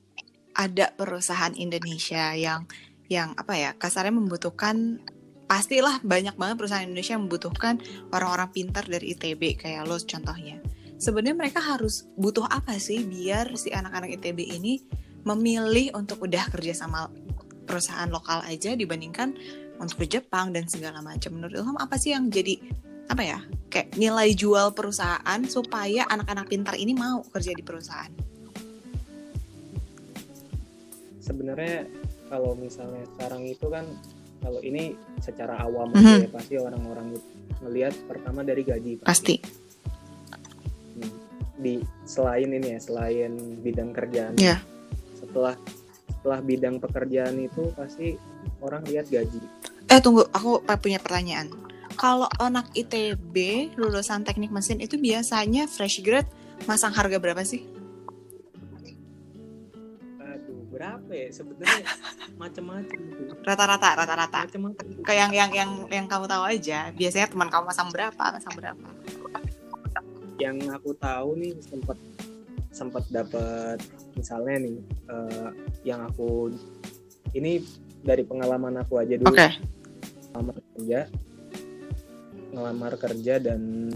ada 0.56 0.90
perusahaan 0.96 1.52
Indonesia 1.54 2.34
yang 2.34 2.66
yang 3.10 3.34
apa 3.34 3.54
ya 3.58 3.70
kasarnya 3.74 4.14
membutuhkan 4.14 5.02
pastilah 5.50 5.98
banyak 6.06 6.38
banget 6.38 6.56
perusahaan 6.62 6.86
Indonesia 6.86 7.18
yang 7.18 7.26
membutuhkan 7.26 7.82
orang-orang 8.14 8.50
pintar 8.54 8.86
dari 8.86 9.14
ITB 9.18 9.58
kayak 9.58 9.82
lo 9.86 9.98
contohnya. 9.98 10.62
Sebenarnya 11.00 11.34
mereka 11.34 11.58
harus 11.58 12.06
butuh 12.14 12.46
apa 12.46 12.78
sih 12.78 13.02
biar 13.02 13.58
si 13.58 13.74
anak-anak 13.74 14.20
ITB 14.20 14.46
ini 14.46 14.78
memilih 15.26 15.96
untuk 15.98 16.22
udah 16.24 16.48
kerja 16.48 16.72
sama 16.86 17.10
perusahaan 17.70 18.10
lokal 18.10 18.42
aja 18.42 18.74
dibandingkan 18.74 19.38
untuk 19.78 20.02
ke 20.02 20.18
Jepang 20.18 20.50
dan 20.50 20.66
segala 20.66 20.98
macam. 20.98 21.38
Menurut 21.38 21.54
Ilham 21.54 21.78
apa 21.78 21.94
sih 21.94 22.10
yang 22.10 22.26
jadi 22.26 22.58
apa 23.06 23.22
ya 23.22 23.38
kayak 23.66 23.94
nilai 23.94 24.34
jual 24.34 24.70
perusahaan 24.70 25.40
supaya 25.46 26.06
anak-anak 26.06 26.46
pintar 26.46 26.74
ini 26.74 26.90
mau 26.92 27.22
kerja 27.24 27.54
di 27.54 27.62
perusahaan. 27.62 28.10
sebenarnya 31.20 31.86
kalau 32.26 32.58
misalnya 32.58 33.06
sekarang 33.14 33.46
itu 33.46 33.66
kan 33.70 33.86
kalau 34.40 34.58
ini 34.60 34.98
secara 35.20 35.62
awam 35.62 35.92
Mhm. 35.92 36.00
aja 36.00 36.26
ya 36.26 36.30
pasti 36.32 36.54
orang-orang 36.58 37.06
itu 37.14 37.22
ngelihat 37.60 37.94
pertama 38.08 38.40
dari 38.42 38.62
gaji 38.64 38.98
Pasti. 38.98 39.38
Hmm. 40.96 41.12
di 41.54 41.78
selain 42.02 42.50
ini 42.50 42.74
ya 42.74 42.80
selain 42.80 43.32
bidang 43.60 43.92
kerjaan 43.92 44.34
Iya. 44.34 44.58
setelah 45.14 45.54
setelah 46.20 46.44
bidang 46.44 46.76
pekerjaan 46.76 47.40
itu 47.40 47.72
pasti 47.72 48.20
orang 48.60 48.84
lihat 48.84 49.08
gaji 49.08 49.40
Eh 49.90 49.98
tunggu, 49.98 50.22
aku 50.30 50.62
punya 50.78 51.02
pertanyaan. 51.02 51.50
Kalau 51.98 52.30
anak 52.38 52.70
ITB 52.78 53.34
lulusan 53.74 54.22
teknik 54.22 54.54
mesin 54.54 54.78
itu 54.78 54.94
biasanya 54.94 55.66
fresh 55.66 55.98
grade 56.06 56.30
masang 56.70 56.94
harga 56.94 57.18
berapa 57.18 57.42
sih? 57.42 57.66
aduh 60.22 60.62
berapa 60.70 61.10
ya 61.10 61.28
sebenarnya 61.34 61.82
macam-macam 62.40 62.98
Rata-rata, 63.42 63.88
rata-rata. 63.98 64.38
macam-macam 64.46 64.84
Kayak 65.02 65.18
yang 65.18 65.32
yang 65.34 65.50
yang 65.50 65.70
yang 65.90 66.06
kamu 66.06 66.30
tahu 66.30 66.44
aja. 66.46 66.94
Biasanya 66.94 67.26
teman 67.26 67.50
kamu 67.50 67.64
masang 67.74 67.90
berapa, 67.90 68.24
masang 68.30 68.54
berapa? 68.54 68.86
yang 70.40 70.56
aku 70.72 70.96
tahu 70.96 71.36
nih 71.36 71.52
sempat 71.60 72.00
sempat 72.70 73.04
dapat 73.10 73.78
misalnya 74.14 74.62
nih 74.62 74.76
eh, 75.06 75.48
yang 75.82 76.06
aku 76.06 76.54
ini 77.32 77.62
dari 78.00 78.22
pengalaman 78.22 78.78
aku 78.78 78.98
aja 78.98 79.14
dulu 79.14 79.30
Oke. 79.30 79.48
ngelamar 80.30 80.56
kerja 80.72 81.00
ngelamar 82.50 82.92
kerja 82.96 83.34
dan 83.38 83.90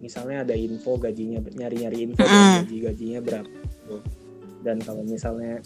misalnya 0.00 0.42
ada 0.42 0.56
info 0.56 0.96
gajinya 0.96 1.44
nyari-nyari 1.46 2.08
info 2.08 2.24
Mm. 2.24 2.64
gaji 2.64 2.76
gajinya 2.82 3.20
berapa 3.20 3.48
gitu. 3.50 3.96
dan 4.60 4.76
kalau 4.80 5.02
misalnya 5.04 5.60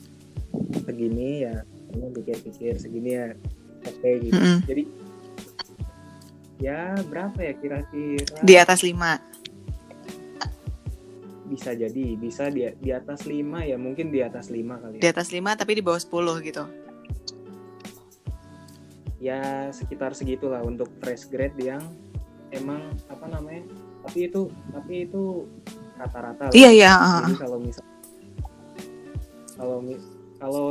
segini 0.82 1.46
ya 1.46 1.62
kamu 1.90 2.10
pikir-pikir 2.14 2.74
segini 2.74 3.10
ya 3.14 3.26
oke 3.84 4.10
gitu 4.20 4.34
Mm-mm. 4.34 4.58
jadi 4.66 4.82
ya 6.58 6.78
berapa 7.04 7.38
ya 7.38 7.52
kira-kira 7.54 8.38
Di 8.42 8.54
atas 8.56 8.82
5. 8.82 9.33
Bisa 11.54 11.70
jadi 11.72 12.04
bisa 12.18 12.50
di 12.50 12.66
di 12.82 12.90
atas 12.90 13.22
5 13.24 13.70
ya 13.70 13.78
mungkin 13.78 14.10
di 14.10 14.20
atas 14.20 14.50
5 14.50 14.58
kali 14.82 14.96
Di 14.98 15.06
ya. 15.06 15.14
atas 15.14 15.30
5 15.30 15.40
tapi 15.54 15.72
di 15.78 15.82
bawah 15.86 16.02
10 16.02 16.42
gitu. 16.50 16.64
ya 19.24 19.72
sekitar 19.72 20.12
segitulah 20.12 20.60
untuk 20.60 20.90
fresh 21.00 21.32
grade 21.32 21.56
yang 21.56 21.80
emang 22.52 22.92
apa 23.08 23.24
namanya 23.24 23.64
tapi 24.04 24.28
itu 24.28 24.52
tapi 24.68 25.08
itu 25.08 25.48
rata-rata. 25.96 26.52
Iya, 26.52 26.70
iya. 26.74 26.92
Jadi 27.24 27.34
kalau 27.40 27.58
misal 27.62 27.84
kalau 29.56 29.78
kalau 30.36 30.66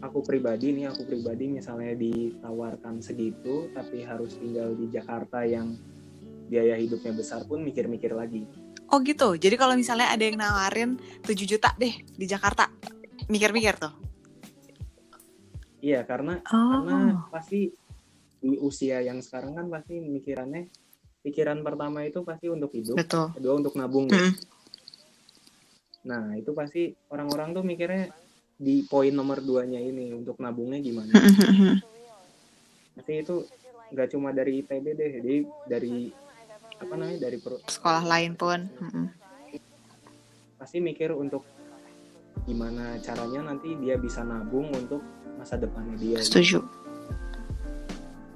aku 0.00 0.18
pribadi 0.24 0.72
nih 0.74 0.90
aku 0.90 1.04
pribadi 1.06 1.46
misalnya 1.46 1.92
ditawarkan 1.94 2.98
segitu 3.04 3.68
tapi 3.70 4.02
harus 4.02 4.34
tinggal 4.40 4.72
di 4.74 4.88
Jakarta 4.90 5.44
yang 5.44 5.76
biaya 6.50 6.74
hidupnya 6.74 7.14
besar 7.14 7.46
pun 7.46 7.62
mikir-mikir 7.62 8.10
lagi 8.10 8.42
Oh 8.90 8.98
gitu. 9.06 9.38
Jadi 9.38 9.54
kalau 9.54 9.78
misalnya 9.78 10.10
ada 10.10 10.22
yang 10.22 10.34
nawarin 10.34 10.98
7 11.22 11.30
juta 11.46 11.70
deh 11.78 11.94
di 11.94 12.26
Jakarta, 12.26 12.66
mikir-mikir 13.30 13.78
tuh. 13.78 13.94
iya 15.80 16.04
karena 16.04 16.44
karena 16.44 17.24
pasti 17.32 17.72
di 18.36 18.52
usia 18.60 19.00
yang 19.00 19.24
sekarang 19.24 19.56
kan 19.56 19.66
pasti 19.72 19.96
mikirannya 19.96 20.68
pikiran 21.24 21.64
pertama 21.64 22.04
itu 22.04 22.20
pasti 22.20 22.52
untuk 22.52 22.68
hidup 22.76 23.00
betul. 23.00 23.32
kedua 23.32 23.54
untuk 23.56 23.72
nabung. 23.80 24.08
Mm. 24.12 24.36
nah 26.04 26.36
itu 26.36 26.52
pasti 26.52 26.96
orang-orang 27.12 27.56
tuh 27.56 27.64
mikirnya 27.64 28.12
di 28.60 28.84
poin 28.84 29.12
nomor 29.12 29.40
duanya 29.40 29.80
ini 29.80 30.12
untuk 30.12 30.36
nabungnya 30.40 30.80
gimana 30.80 31.12
pasti 32.96 33.12
itu 33.20 33.44
nggak 33.92 34.08
cuma 34.12 34.32
dari 34.36 34.64
ITB 34.64 34.86
deh 34.96 35.10
jadi 35.20 35.34
dari 35.64 36.12
apa 36.80 36.92
namanya 36.92 37.20
dari 37.20 37.36
per- 37.36 37.60
Sekolah 37.62 38.02
lain 38.02 38.32
pun. 38.34 38.60
Pasti 40.56 40.76
mikir 40.78 41.10
untuk 41.10 41.44
gimana 42.42 42.96
caranya 42.98 43.46
nanti 43.46 43.76
dia 43.76 43.94
bisa 43.94 44.20
nabung 44.20 44.68
untuk 44.70 45.00
masa 45.36 45.54
depannya 45.54 45.94
dia 45.94 46.18
Setuju. 46.18 46.60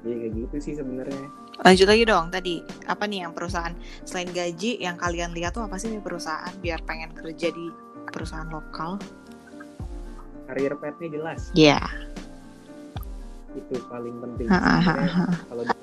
jadi 0.01 0.15
kayak 0.19 0.33
gitu 0.39 0.57
sih 0.61 0.75
sebenarnya 0.75 1.25
Lanjut 1.57 1.87
lagi 1.87 2.05
dong 2.05 2.29
tadi. 2.29 2.55
Apa 2.85 3.05
nih 3.05 3.23
yang 3.23 3.33
perusahaan 3.33 3.73
selain 4.03 4.29
gaji 4.29 4.77
yang 4.77 4.97
kalian 4.97 5.33
lihat 5.33 5.53
tuh 5.53 5.63
apa 5.63 5.77
sih 5.77 5.89
nih 5.89 5.99
perusahaan 5.99 6.53
biar 6.59 6.83
pengen 6.83 7.15
kerja 7.15 7.49
di 7.49 7.67
perusahaan 8.07 8.47
lokal? 8.47 9.01
career 10.45 10.77
path-nya 10.77 11.09
jelas 11.09 11.49
Iya. 11.55 11.81
itu 13.55 13.75
paling 13.87 14.13
penting 14.19 14.45
Ha, 14.47 14.61
ha, 14.77 14.95
ha. 14.99 15.25
kalau 15.47 15.63
di- 15.63 15.74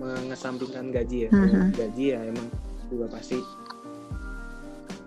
mengesampingkan 0.00 0.88
gaji 0.90 1.28
ya 1.28 1.30
Mhm. 1.30 1.36
kalau 1.44 1.68
gaji 1.76 2.04
ya 2.10 2.20
emang 2.24 2.48
juga 2.88 3.06
pasti 3.12 3.38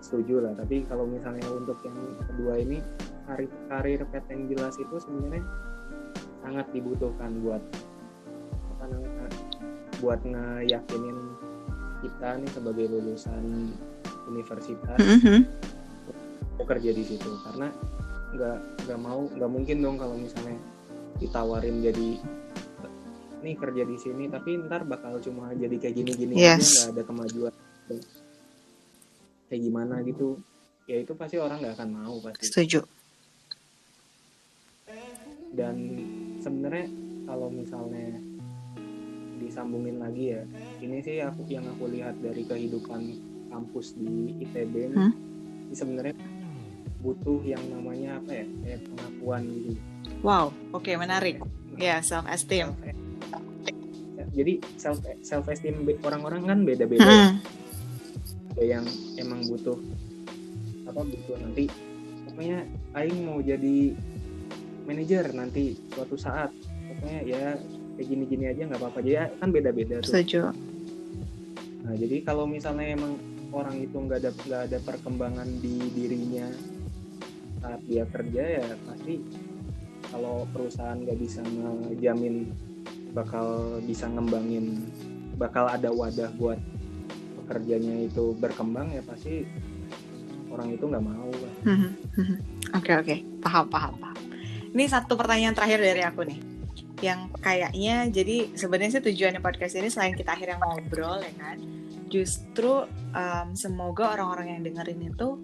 setuju 0.00 0.40
lah 0.40 0.52
tapi 0.54 0.86
kalau 0.86 1.04
misalnya 1.04 1.44
untuk 1.50 1.76
yang 1.82 1.96
kedua 2.24 2.54
ini 2.56 2.78
karir 3.26 3.50
karir 3.66 4.00
path 4.06 4.28
yang 4.30 4.46
jelas 4.46 4.76
itu 4.76 4.94
sebenarnya 4.96 5.42
sangat 6.40 6.66
dibutuhkan 6.70 7.32
buat 7.40 7.62
apa 8.70 8.84
namanya 8.86 9.28
buat 9.98 10.20
ngeyakinin 10.22 11.18
kita 12.04 12.28
nih 12.36 12.50
sebagai 12.52 12.86
lulusan 12.86 13.72
universitas 14.28 14.98
Mm-mm. 15.00 15.48
mau 16.54 16.64
kerja 16.68 16.90
di 16.92 17.02
situ 17.02 17.30
karena 17.42 17.72
nggak 18.36 18.58
nggak 18.84 19.00
mau 19.00 19.24
nggak 19.26 19.50
mungkin 19.50 19.76
dong 19.80 19.96
kalau 19.96 20.14
misalnya 20.14 20.60
ditawarin 21.16 21.80
jadi 21.80 22.20
nih 23.44 23.54
kerja 23.54 23.84
di 23.84 23.96
sini 23.96 24.24
tapi 24.26 24.56
ntar 24.58 24.82
bakal 24.82 25.20
cuma 25.20 25.52
jadi 25.52 25.76
kayak 25.76 25.94
gini-gini 25.94 26.34
aja 26.34 26.56
Yes. 26.56 26.72
nggak 26.72 26.88
ada 26.90 27.02
kemajuan 27.04 27.52
kayak 29.46 29.60
gimana 29.60 30.00
gitu 30.02 30.40
ya 30.84 30.96
itu 30.98 31.12
pasti 31.12 31.36
orang 31.36 31.60
nggak 31.60 31.76
akan 31.76 31.90
mau 31.92 32.16
pasti 32.18 32.48
Setuju. 32.48 32.80
dan 35.52 35.76
sebenarnya 36.40 36.88
kalau 37.24 37.48
misalnya 37.48 38.18
disambungin 39.38 39.96
lagi 39.98 40.32
ya 40.32 40.42
ini 40.80 40.98
sih 41.00 41.20
aku 41.20 41.46
yang 41.46 41.68
aku 41.68 41.86
lihat 41.86 42.18
dari 42.18 42.42
kehidupan 42.42 43.00
kampus 43.48 43.94
di 43.94 44.34
ITB 44.40 44.74
ini 44.88 44.96
Hmm? 44.96 45.12
sebenarnya 45.70 46.16
butuh 46.98 47.44
yang 47.44 47.60
namanya 47.68 48.16
apa 48.16 48.32
ya 48.34 48.46
kayak 48.62 48.80
pengakuan 48.88 49.42
gitu 49.44 49.76
Wow, 50.20 50.52
oke 50.72 50.88
menarik. 50.96 51.36
Ya, 51.76 52.00
self 52.00 52.24
esteem. 52.24 52.72
Jadi 54.34 54.58
self 54.76 54.98
self 55.22 55.46
esteem 55.48 55.86
orang-orang 56.02 56.42
kan 56.44 56.58
beda-beda. 56.66 57.06
Mm-mm. 57.06 57.32
ada 58.54 58.62
yang 58.62 58.86
emang 59.18 59.42
butuh 59.50 59.78
apa 60.86 61.00
butuh 61.02 61.38
nanti. 61.42 61.66
Pokoknya 62.28 62.66
aing 62.98 63.18
mau 63.26 63.38
jadi 63.42 63.94
manajer 64.86 65.30
nanti 65.34 65.78
suatu 65.94 66.14
saat. 66.18 66.50
Pokoknya 66.90 67.18
ya 67.26 67.44
kayak 67.98 68.06
gini-gini 68.10 68.44
aja 68.50 68.62
nggak 68.70 68.80
apa-apa. 68.82 68.98
Jadi 69.02 69.16
kan 69.38 69.48
beda-beda 69.50 70.02
tuh. 70.02 70.10
Setuju. 70.10 70.50
Nah 71.86 71.94
jadi 71.94 72.22
kalau 72.22 72.46
misalnya 72.46 72.94
emang 72.94 73.18
orang 73.54 73.78
itu 73.78 73.94
nggak 73.94 74.18
ada 74.22 74.30
nggak 74.34 74.62
ada 74.70 74.78
perkembangan 74.82 75.48
di 75.62 75.78
dirinya 75.94 76.50
saat 77.62 77.80
dia 77.86 78.04
kerja 78.10 78.44
ya 78.60 78.66
pasti 78.84 79.24
kalau 80.10 80.44
perusahaan 80.52 80.98
nggak 81.00 81.18
bisa 81.22 81.40
ngejamin 81.42 82.50
bakal 83.14 83.78
bisa 83.86 84.10
ngembangin 84.10 84.82
bakal 85.38 85.70
ada 85.70 85.88
wadah 85.90 86.30
buat 86.34 86.58
pekerjanya 87.44 88.10
itu 88.10 88.34
berkembang 88.38 88.90
ya 88.90 89.02
pasti 89.06 89.46
orang 90.50 90.74
itu 90.74 90.84
nggak 90.86 91.04
mau. 91.04 91.30
Mhm, 91.66 91.90
mhm. 92.18 92.36
Oke 92.78 92.90
oke, 92.90 93.16
paham 93.38 93.70
paham 93.70 93.94
paham. 94.02 94.18
Ini 94.74 94.84
satu 94.90 95.14
pertanyaan 95.14 95.54
terakhir 95.54 95.78
dari 95.78 96.02
aku 96.02 96.26
nih, 96.26 96.42
yang 97.06 97.30
kayaknya 97.38 98.10
jadi 98.10 98.50
sebenarnya 98.50 98.98
sih 98.98 99.04
tujuannya 99.06 99.38
podcast 99.38 99.78
ini 99.78 99.86
selain 99.86 100.18
kita 100.18 100.34
akhirnya 100.34 100.58
ngobrol 100.58 101.22
ya 101.22 101.30
kan, 101.38 101.62
justru 102.10 102.82
em, 103.14 103.54
semoga 103.54 104.18
orang-orang 104.18 104.58
yang 104.58 104.62
dengerin 104.66 105.06
itu 105.06 105.38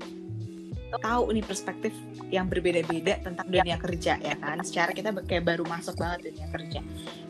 tahu 0.99 1.31
nih 1.31 1.45
perspektif 1.47 1.95
yang 2.35 2.51
berbeda-beda 2.51 3.23
tentang 3.23 3.47
dunia 3.47 3.79
kerja 3.79 4.19
ya 4.19 4.35
kan. 4.41 4.59
Secara 4.67 4.91
kita 4.91 5.15
kayak 5.23 5.47
baru 5.47 5.63
masuk 5.63 5.95
banget 5.95 6.35
dunia 6.35 6.47
kerja. 6.51 6.81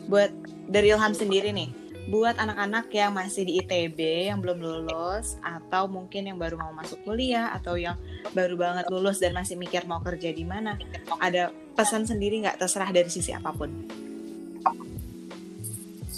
Buat 0.09 0.31
dari 0.71 0.89
Ilham 0.89 1.13
sendiri 1.13 1.53
nih, 1.53 1.69
buat 2.09 2.35
anak-anak 2.41 2.89
yang 2.91 3.13
masih 3.13 3.45
di 3.45 3.61
ITB 3.61 4.27
yang 4.33 4.41
belum 4.41 4.59
lulus 4.59 5.37
atau 5.45 5.85
mungkin 5.85 6.27
yang 6.27 6.37
baru 6.41 6.57
mau 6.57 6.73
masuk 6.73 6.97
kuliah 7.05 7.53
atau 7.53 7.77
yang 7.77 7.95
baru 8.33 8.59
banget 8.59 8.89
lulus 8.91 9.21
dan 9.21 9.37
masih 9.37 9.55
mikir 9.55 9.85
mau 9.85 10.01
kerja 10.01 10.33
di 10.33 10.41
mana 10.41 10.75
ada 11.21 11.53
pesan 11.77 12.03
sendiri 12.03 12.41
nggak 12.41 12.59
terserah 12.59 12.89
dari 12.89 13.07
sisi 13.07 13.31
apa 13.31 13.53
pun 13.55 13.69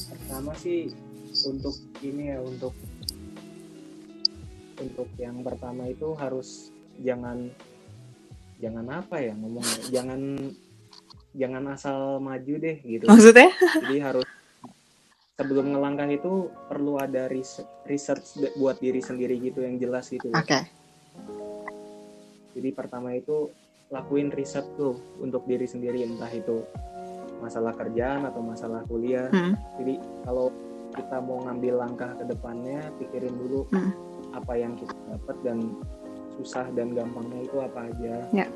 Pertama 0.09 0.49
sih 0.57 0.89
untuk 1.45 1.77
ini 2.01 2.33
ya 2.33 2.41
untuk 2.41 2.73
untuk 4.81 5.09
yang 5.21 5.45
pertama 5.45 5.85
itu 5.85 6.09
harus 6.17 6.72
jangan 6.99 7.49
jangan 8.55 8.85
apa 8.93 9.15
ya 9.19 9.33
ngomongnya 9.33 9.79
jangan 9.89 10.21
jangan 11.33 11.63
asal 11.67 11.97
maju 12.19 12.53
deh 12.55 12.77
gitu. 12.79 13.05
maksudnya 13.05 13.49
Jadi 13.81 13.97
harus 13.99 14.27
sebelum 15.33 15.73
ngelangkah 15.73 16.05
itu 16.07 16.33
perlu 16.67 16.95
ada 16.95 17.25
res- 17.25 17.59
research 17.83 18.37
de- 18.37 18.53
buat 18.55 18.77
diri 18.77 18.99
sendiri 18.99 19.41
gitu 19.41 19.61
yang 19.61 19.75
jelas 19.75 20.07
gitu. 20.07 20.29
oke 20.29 20.59
Jadi 22.53 22.69
pertama 22.69 23.11
itu 23.11 23.49
lakuin 23.89 24.29
riset 24.29 24.65
tuh 24.75 24.93
untuk 25.17 25.41
diri 25.43 25.65
sendiri 25.65 26.05
entah 26.05 26.29
itu 26.29 26.61
masalah 27.39 27.73
kerjaan 27.73 28.23
atau 28.23 28.39
masalah 28.39 28.85
kuliah. 28.85 29.27
Hmm. 29.27 29.57
Jadi 29.75 29.97
kalau 30.23 30.53
kita 30.93 31.17
mau 31.19 31.41
ngambil 31.41 31.73
langkah 31.75 32.13
ke 32.13 32.23
depannya, 32.23 32.93
pikirin 32.95 33.33
dulu 33.33 33.65
Hmm. 33.67 33.89
apa 34.31 34.53
yang 34.53 34.77
kita 34.77 34.93
dapat 35.09 35.37
dan 35.43 35.57
susah 36.39 36.65
dan 36.73 36.93
gampangnya 36.93 37.45
itu 37.45 37.57
apa 37.59 37.89
aja. 37.89 38.13
Ya. 38.33 38.47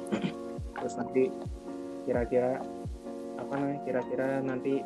Terus 0.78 0.94
nanti 0.98 1.24
kira-kira 2.04 2.62
apa 3.38 3.54
namanya? 3.54 3.80
Kira-kira 3.86 4.28
nanti 4.42 4.82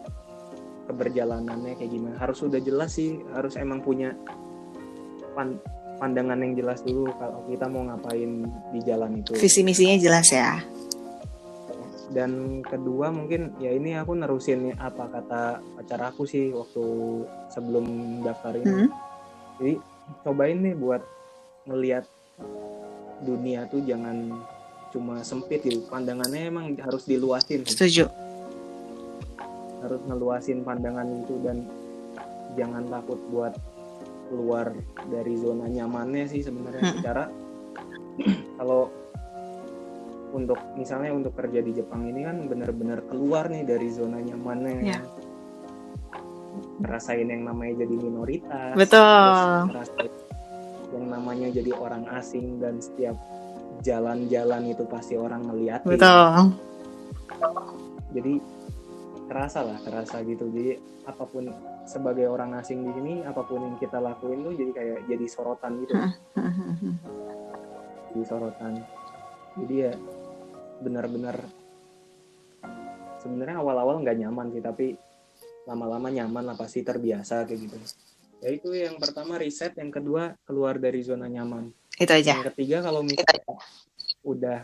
keberjalanannya 0.86 1.78
kayak 1.78 1.92
gimana? 1.92 2.16
Harus 2.20 2.44
sudah 2.44 2.60
jelas 2.60 2.96
sih, 2.96 3.22
harus 3.32 3.56
emang 3.56 3.80
punya 3.80 4.12
pan- 5.32 5.62
pandangan 5.98 6.42
yang 6.42 6.54
jelas 6.58 6.82
dulu 6.82 7.14
kalau 7.16 7.46
kita 7.46 7.70
mau 7.70 7.86
ngapain 7.86 8.50
di 8.74 8.80
jalan 8.82 9.22
itu. 9.22 9.38
visi 9.38 9.62
misinya 9.62 10.02
jelas 10.02 10.34
ya 10.34 10.58
dan 12.12 12.60
kedua 12.66 13.08
mungkin 13.08 13.56
ya 13.56 13.72
ini 13.72 13.96
aku 13.96 14.18
nerusin 14.20 14.76
apa 14.76 15.08
kata 15.08 15.64
pacar 15.80 16.02
aku 16.12 16.28
sih 16.28 16.52
waktu 16.52 16.84
sebelum 17.48 17.86
daftar 18.20 18.58
ini 18.58 18.68
Hmm. 18.68 18.90
jadi 19.62 19.74
cobain 20.26 20.60
nih 20.60 20.76
buat 20.76 21.00
ngelihat 21.70 22.04
dunia 23.22 23.70
tuh 23.70 23.82
jangan 23.86 24.34
cuma 24.92 25.24
sempit 25.24 25.64
gitu. 25.64 25.88
Pandangannya 25.88 26.52
emang 26.52 26.66
harus 26.78 27.08
diluasin. 27.08 27.64
Setuju. 27.64 28.12
Harus 29.82 30.02
ngeluasin 30.06 30.62
pandangan 30.62 31.08
itu 31.10 31.40
dan 31.42 31.66
jangan 32.60 32.86
takut 32.92 33.18
buat 33.32 33.56
keluar 34.32 34.72
dari 35.12 35.34
zona 35.40 35.66
nyamannya 35.68 36.26
sih 36.28 36.44
sebenarnya. 36.44 36.84
Hmm. 36.84 36.96
secara 37.00 37.24
kalau 38.60 38.92
untuk 40.32 40.60
misalnya 40.80 41.12
untuk 41.12 41.36
kerja 41.36 41.60
di 41.60 41.76
Jepang 41.76 42.08
ini 42.08 42.24
kan 42.24 42.48
benar-benar 42.48 43.04
keluar 43.12 43.52
nih 43.52 43.68
dari 43.68 43.88
zona 43.92 44.20
nyamannya. 44.20 44.76
Ya. 44.84 45.02
ngerasain 46.82 47.30
yang 47.30 47.48
namanya 47.48 47.86
jadi 47.86 47.96
minoritas 47.96 48.76
betul. 48.76 49.00
terus 49.00 49.70
ngerasain 49.72 50.12
yang 50.92 51.06
namanya 51.08 51.48
jadi 51.52 51.72
orang 51.76 52.08
asing 52.16 52.60
dan 52.60 52.80
setiap 52.84 53.16
jalan-jalan 53.82 54.72
itu 54.72 54.84
pasti 54.86 55.16
orang 55.18 55.48
ngeliatin. 55.48 55.90
Betul. 55.90 56.54
Jadi 58.12 58.34
kerasa 59.32 59.64
lah 59.64 59.78
kerasa 59.82 60.20
gitu. 60.28 60.52
Jadi 60.52 60.78
apa 61.08 61.24
pun 61.26 61.50
sebagai 61.88 62.30
orang 62.30 62.54
asing 62.62 62.86
di 62.86 62.92
sini 62.94 63.14
apa 63.26 63.42
pun 63.42 63.64
yang 63.64 63.76
kita 63.82 63.98
lakuin 63.98 64.46
tuh 64.46 64.54
jadi 64.54 64.72
kayak 64.72 65.00
jadi 65.10 65.26
sorotan 65.26 65.72
gitu. 65.82 65.94
Jadi 68.12 68.22
sorotan. 68.28 68.74
Jadi 69.58 69.76
ya 69.76 69.94
benar-benar 70.82 71.38
sebenarnya 73.22 73.62
awal-awal 73.62 74.02
nggak 74.02 74.18
nyaman 74.18 74.50
sih 74.50 74.64
tapi 74.66 74.98
lama-lama 75.70 76.10
nyaman 76.10 76.42
lah 76.52 76.58
pasti 76.58 76.82
terbiasa 76.82 77.46
kayak 77.46 77.60
gitu 77.70 77.78
ya 78.42 78.50
itu 78.50 78.74
yang 78.74 78.98
pertama 78.98 79.38
riset 79.38 79.78
yang 79.78 79.94
kedua 79.94 80.34
keluar 80.50 80.82
dari 80.82 81.06
zona 81.06 81.30
nyaman. 81.30 81.70
Itu 81.96 82.10
aja. 82.10 82.42
Yang 82.42 82.58
ketiga 82.58 82.82
kalau 82.82 83.06
misalnya 83.06 83.46
udah 84.26 84.60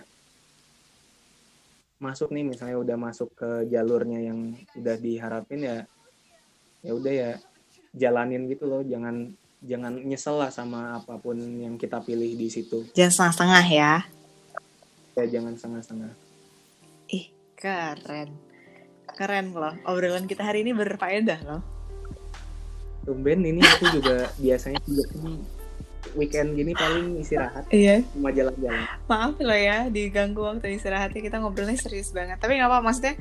masuk 1.97 2.29
nih 2.33 2.45
misalnya 2.45 2.77
udah 2.81 2.97
masuk 2.97 3.29
ke 3.37 3.69
jalurnya 3.69 4.21
yang 4.21 4.53
udah 4.77 4.95
diharapin 4.97 5.65
ya 5.65 5.77
ya 6.85 6.91
udah 6.93 7.13
ya 7.13 7.31
jalanin 7.93 8.49
gitu 8.49 8.65
loh. 8.65 8.81
Jangan 8.81 9.29
jangan 9.61 9.93
nyesel 10.01 10.41
lah 10.41 10.49
sama 10.49 10.97
apa 10.97 11.21
pun 11.21 11.37
yang 11.37 11.77
kita 11.77 12.01
pilih 12.01 12.33
di 12.33 12.49
situ. 12.49 12.81
Jangan 12.97 13.13
setengah-setengah 13.13 13.65
ya. 13.69 13.93
Ya 15.17 15.25
jangan 15.29 15.53
setengah-setengah. 15.53 16.11
Ih 17.13 17.29
keren. 17.53 18.33
Keren 19.13 19.45
loh. 19.53 19.77
Obrolan 19.85 20.25
kita 20.25 20.41
hari 20.41 20.65
ini 20.65 20.73
berfaedah 20.73 21.41
loh 21.45 21.76
tumben 23.07 23.39
ini 23.39 23.63
aku 23.63 23.87
juga 23.95 24.27
biasanya 24.35 24.79
juga 24.83 25.05
ini 25.15 25.33
weekend 26.19 26.59
gini 26.59 26.75
paling 26.75 27.19
istirahat 27.23 27.67
iya. 27.71 28.03
cuma 28.11 28.31
jalan-jalan. 28.31 28.83
Maaf 29.07 29.39
loh 29.39 29.59
ya 29.59 29.87
diganggu 29.87 30.43
waktu 30.43 30.75
istirahatnya 30.75 31.21
kita 31.23 31.39
ngobrolnya 31.39 31.79
serius 31.79 32.11
banget. 32.11 32.39
Tapi 32.43 32.59
nggak 32.59 32.67
apa 32.67 32.79
maksudnya 32.83 33.15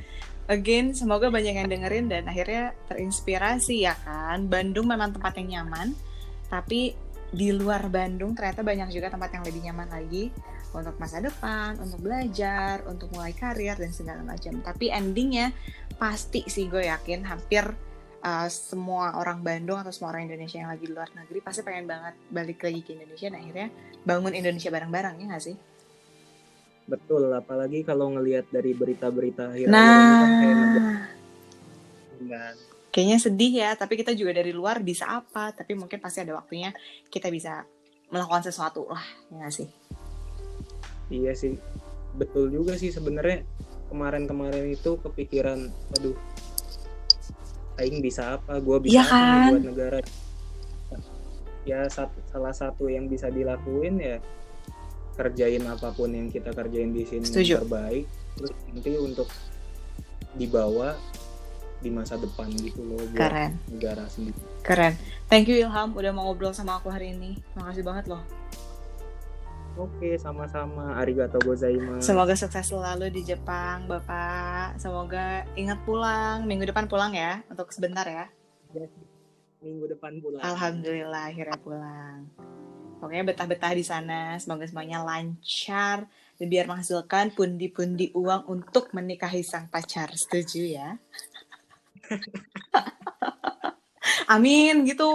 again 0.51 0.91
semoga 0.91 1.31
banyak 1.31 1.55
yang 1.55 1.67
dengerin 1.71 2.05
dan 2.11 2.27
akhirnya 2.27 2.75
terinspirasi 2.91 3.87
ya 3.87 3.95
kan? 4.03 4.51
Bandung 4.51 4.91
memang 4.91 5.15
tempat 5.15 5.39
yang 5.39 5.63
nyaman 5.63 5.95
tapi 6.47 6.95
di 7.27 7.51
luar 7.51 7.91
Bandung 7.91 8.31
ternyata 8.31 8.63
banyak 8.63 8.87
juga 8.91 9.11
tempat 9.11 9.29
yang 9.35 9.43
lebih 9.43 9.61
nyaman 9.67 9.87
lagi 9.91 10.31
untuk 10.71 10.95
masa 10.99 11.23
depan, 11.23 11.79
untuk 11.79 12.03
belajar, 12.03 12.83
untuk 12.87 13.11
mulai 13.15 13.31
karir 13.35 13.75
dan 13.75 13.91
segala 13.91 14.21
macam. 14.23 14.59
Tapi 14.63 14.91
endingnya 14.91 15.51
pasti 15.95 16.43
sih 16.47 16.67
gue 16.67 16.87
yakin 16.87 17.23
hampir 17.25 17.67
uh, 18.27 18.47
semua 18.51 19.15
orang 19.15 19.39
Bandung 19.39 19.79
atau 19.79 19.95
semua 19.95 20.11
orang 20.11 20.27
Indonesia 20.27 20.59
yang 20.59 20.67
lagi 20.67 20.83
di 20.83 20.91
luar 20.91 21.07
negeri 21.15 21.39
pasti 21.39 21.63
pengen 21.63 21.87
banget 21.87 22.13
balik 22.27 22.59
lagi 22.59 22.83
ke 22.83 22.91
Indonesia 22.99 23.31
dan 23.31 23.39
akhirnya 23.39 23.67
bangun 24.03 24.33
Indonesia 24.35 24.69
bareng-bareng 24.69 25.15
ya 25.23 25.25
nggak 25.31 25.43
sih? 25.43 25.55
betul 26.87 27.27
apalagi 27.35 27.83
kalau 27.83 28.15
ngelihat 28.15 28.47
dari 28.47 28.71
berita-berita 28.71 29.51
ini 29.59 29.67
kan 29.67 29.75
Nah, 32.23 32.31
kan. 32.31 32.55
kayaknya 32.95 33.17
sedih 33.19 33.53
ya, 33.59 33.75
tapi 33.75 33.99
kita 33.99 34.15
juga 34.15 34.39
dari 34.39 34.55
luar 34.55 34.79
bisa 34.79 35.05
apa, 35.05 35.51
tapi 35.51 35.75
mungkin 35.75 35.99
pasti 35.99 36.23
ada 36.23 36.39
waktunya 36.39 36.71
kita 37.11 37.27
bisa 37.27 37.67
melakukan 38.07 38.47
sesuatu 38.47 38.87
lah, 38.87 39.03
ya 39.27 39.35
nggak 39.43 39.53
sih? 39.53 39.67
Iya 41.11 41.35
sih, 41.35 41.59
betul 42.15 42.49
juga 42.55 42.79
sih 42.79 42.89
sebenarnya 42.89 43.43
kemarin-kemarin 43.91 44.71
itu 44.71 44.95
kepikiran, 45.03 45.67
aduh, 45.99 46.15
Aing 47.77 48.01
bisa 48.01 48.35
apa, 48.35 48.57
gue 48.57 48.77
bisa 48.81 49.01
apa 49.01 49.13
nih 49.13 49.21
kan? 49.37 49.49
buat 49.53 49.63
negara. 49.63 49.97
Ya 51.67 51.83
sat- 51.87 52.15
salah 52.31 52.55
satu 52.55 52.87
yang 52.87 53.05
bisa 53.05 53.27
dilakuin 53.27 53.99
ya 53.99 54.17
kerjain 55.13 55.65
apa 55.65 55.91
pun 55.91 56.09
yang 56.09 56.29
kita 56.29 56.53
kerjain 56.53 56.93
di 56.93 57.03
sini 57.03 57.25
Setuju. 57.25 57.59
yang 57.59 57.61
terbaik, 57.65 58.05
terus 58.37 58.51
nanti 58.69 58.91
untuk 58.95 59.27
dibawa 60.33 60.93
di 61.77 61.89
masa 61.89 62.17
depan 62.17 62.49
gitu 62.53 62.81
loh 62.81 62.97
buat 63.13 63.17
Keren. 63.19 63.51
negara 63.69 64.05
sendiri. 64.09 64.37
Keren. 64.61 64.93
Thank 65.27 65.49
you 65.49 65.57
Ilham 65.59 65.93
udah 65.93 66.11
mau 66.13 66.29
ngobrol 66.29 66.53
sama 66.53 66.77
aku 66.77 66.89
hari 66.89 67.13
ini. 67.13 67.37
Makasih 67.53 67.83
banget 67.85 68.09
loh. 68.09 68.21
Oke, 69.77 70.17
sama-sama. 70.17 70.97
Arigato 70.97 71.37
gozaimasu. 71.37 72.01
Semoga 72.01 72.33
sukses 72.33 72.65
selalu 72.65 73.13
di 73.13 73.21
Jepang, 73.21 73.85
Bapak. 73.85 74.81
Semoga 74.81 75.45
ingat 75.53 75.77
pulang. 75.85 76.49
Minggu 76.49 76.65
depan 76.65 76.89
pulang 76.89 77.13
ya, 77.13 77.45
untuk 77.45 77.69
sebentar 77.69 78.01
ya. 78.09 78.25
Minggu 79.61 79.85
depan 79.85 80.17
pulang. 80.17 80.41
Alhamdulillah 80.41 81.29
akhirnya 81.29 81.61
pulang. 81.61 82.25
Pokoknya 82.97 83.23
betah-betah 83.29 83.73
di 83.77 83.85
sana. 83.85 84.41
Semoga 84.41 84.65
semuanya 84.65 85.05
lancar 85.05 86.09
dan 86.41 86.47
biar 86.49 86.65
menghasilkan 86.65 87.37
pundi-pundi 87.37 88.09
uang 88.17 88.49
untuk 88.49 88.89
menikahi 88.97 89.45
sang 89.45 89.69
pacar. 89.69 90.09
Setuju 90.17 90.61
ya? 90.73 90.97
Amin 94.33 94.89
gitu. 94.89 95.05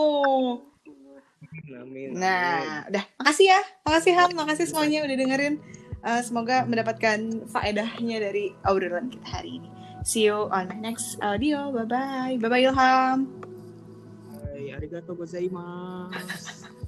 Amin. 1.72 2.14
Nah, 2.16 2.86
udah. 2.88 3.04
Makasih 3.18 3.46
ya. 3.50 3.60
Makasih 3.84 4.12
Ham. 4.16 4.30
Makasih 4.36 4.66
semuanya 4.70 5.02
udah 5.04 5.16
dengerin. 5.16 5.54
Eh, 6.02 6.22
semoga 6.26 6.66
mendapatkan 6.66 7.46
faedahnya 7.46 8.18
dari 8.18 8.50
obrolan 8.66 9.06
kita 9.06 9.38
hari 9.38 9.62
ini. 9.62 9.70
See 10.02 10.26
you 10.26 10.50
on 10.50 10.66
my 10.66 10.78
next 10.78 11.14
audio. 11.22 11.70
Bye-bye. 11.70 12.42
Bye-bye 12.42 12.66
Ilham. 12.66 13.30
Hai, 14.34 14.74
arigato 14.74 15.14
gozaimasu. 15.14 16.74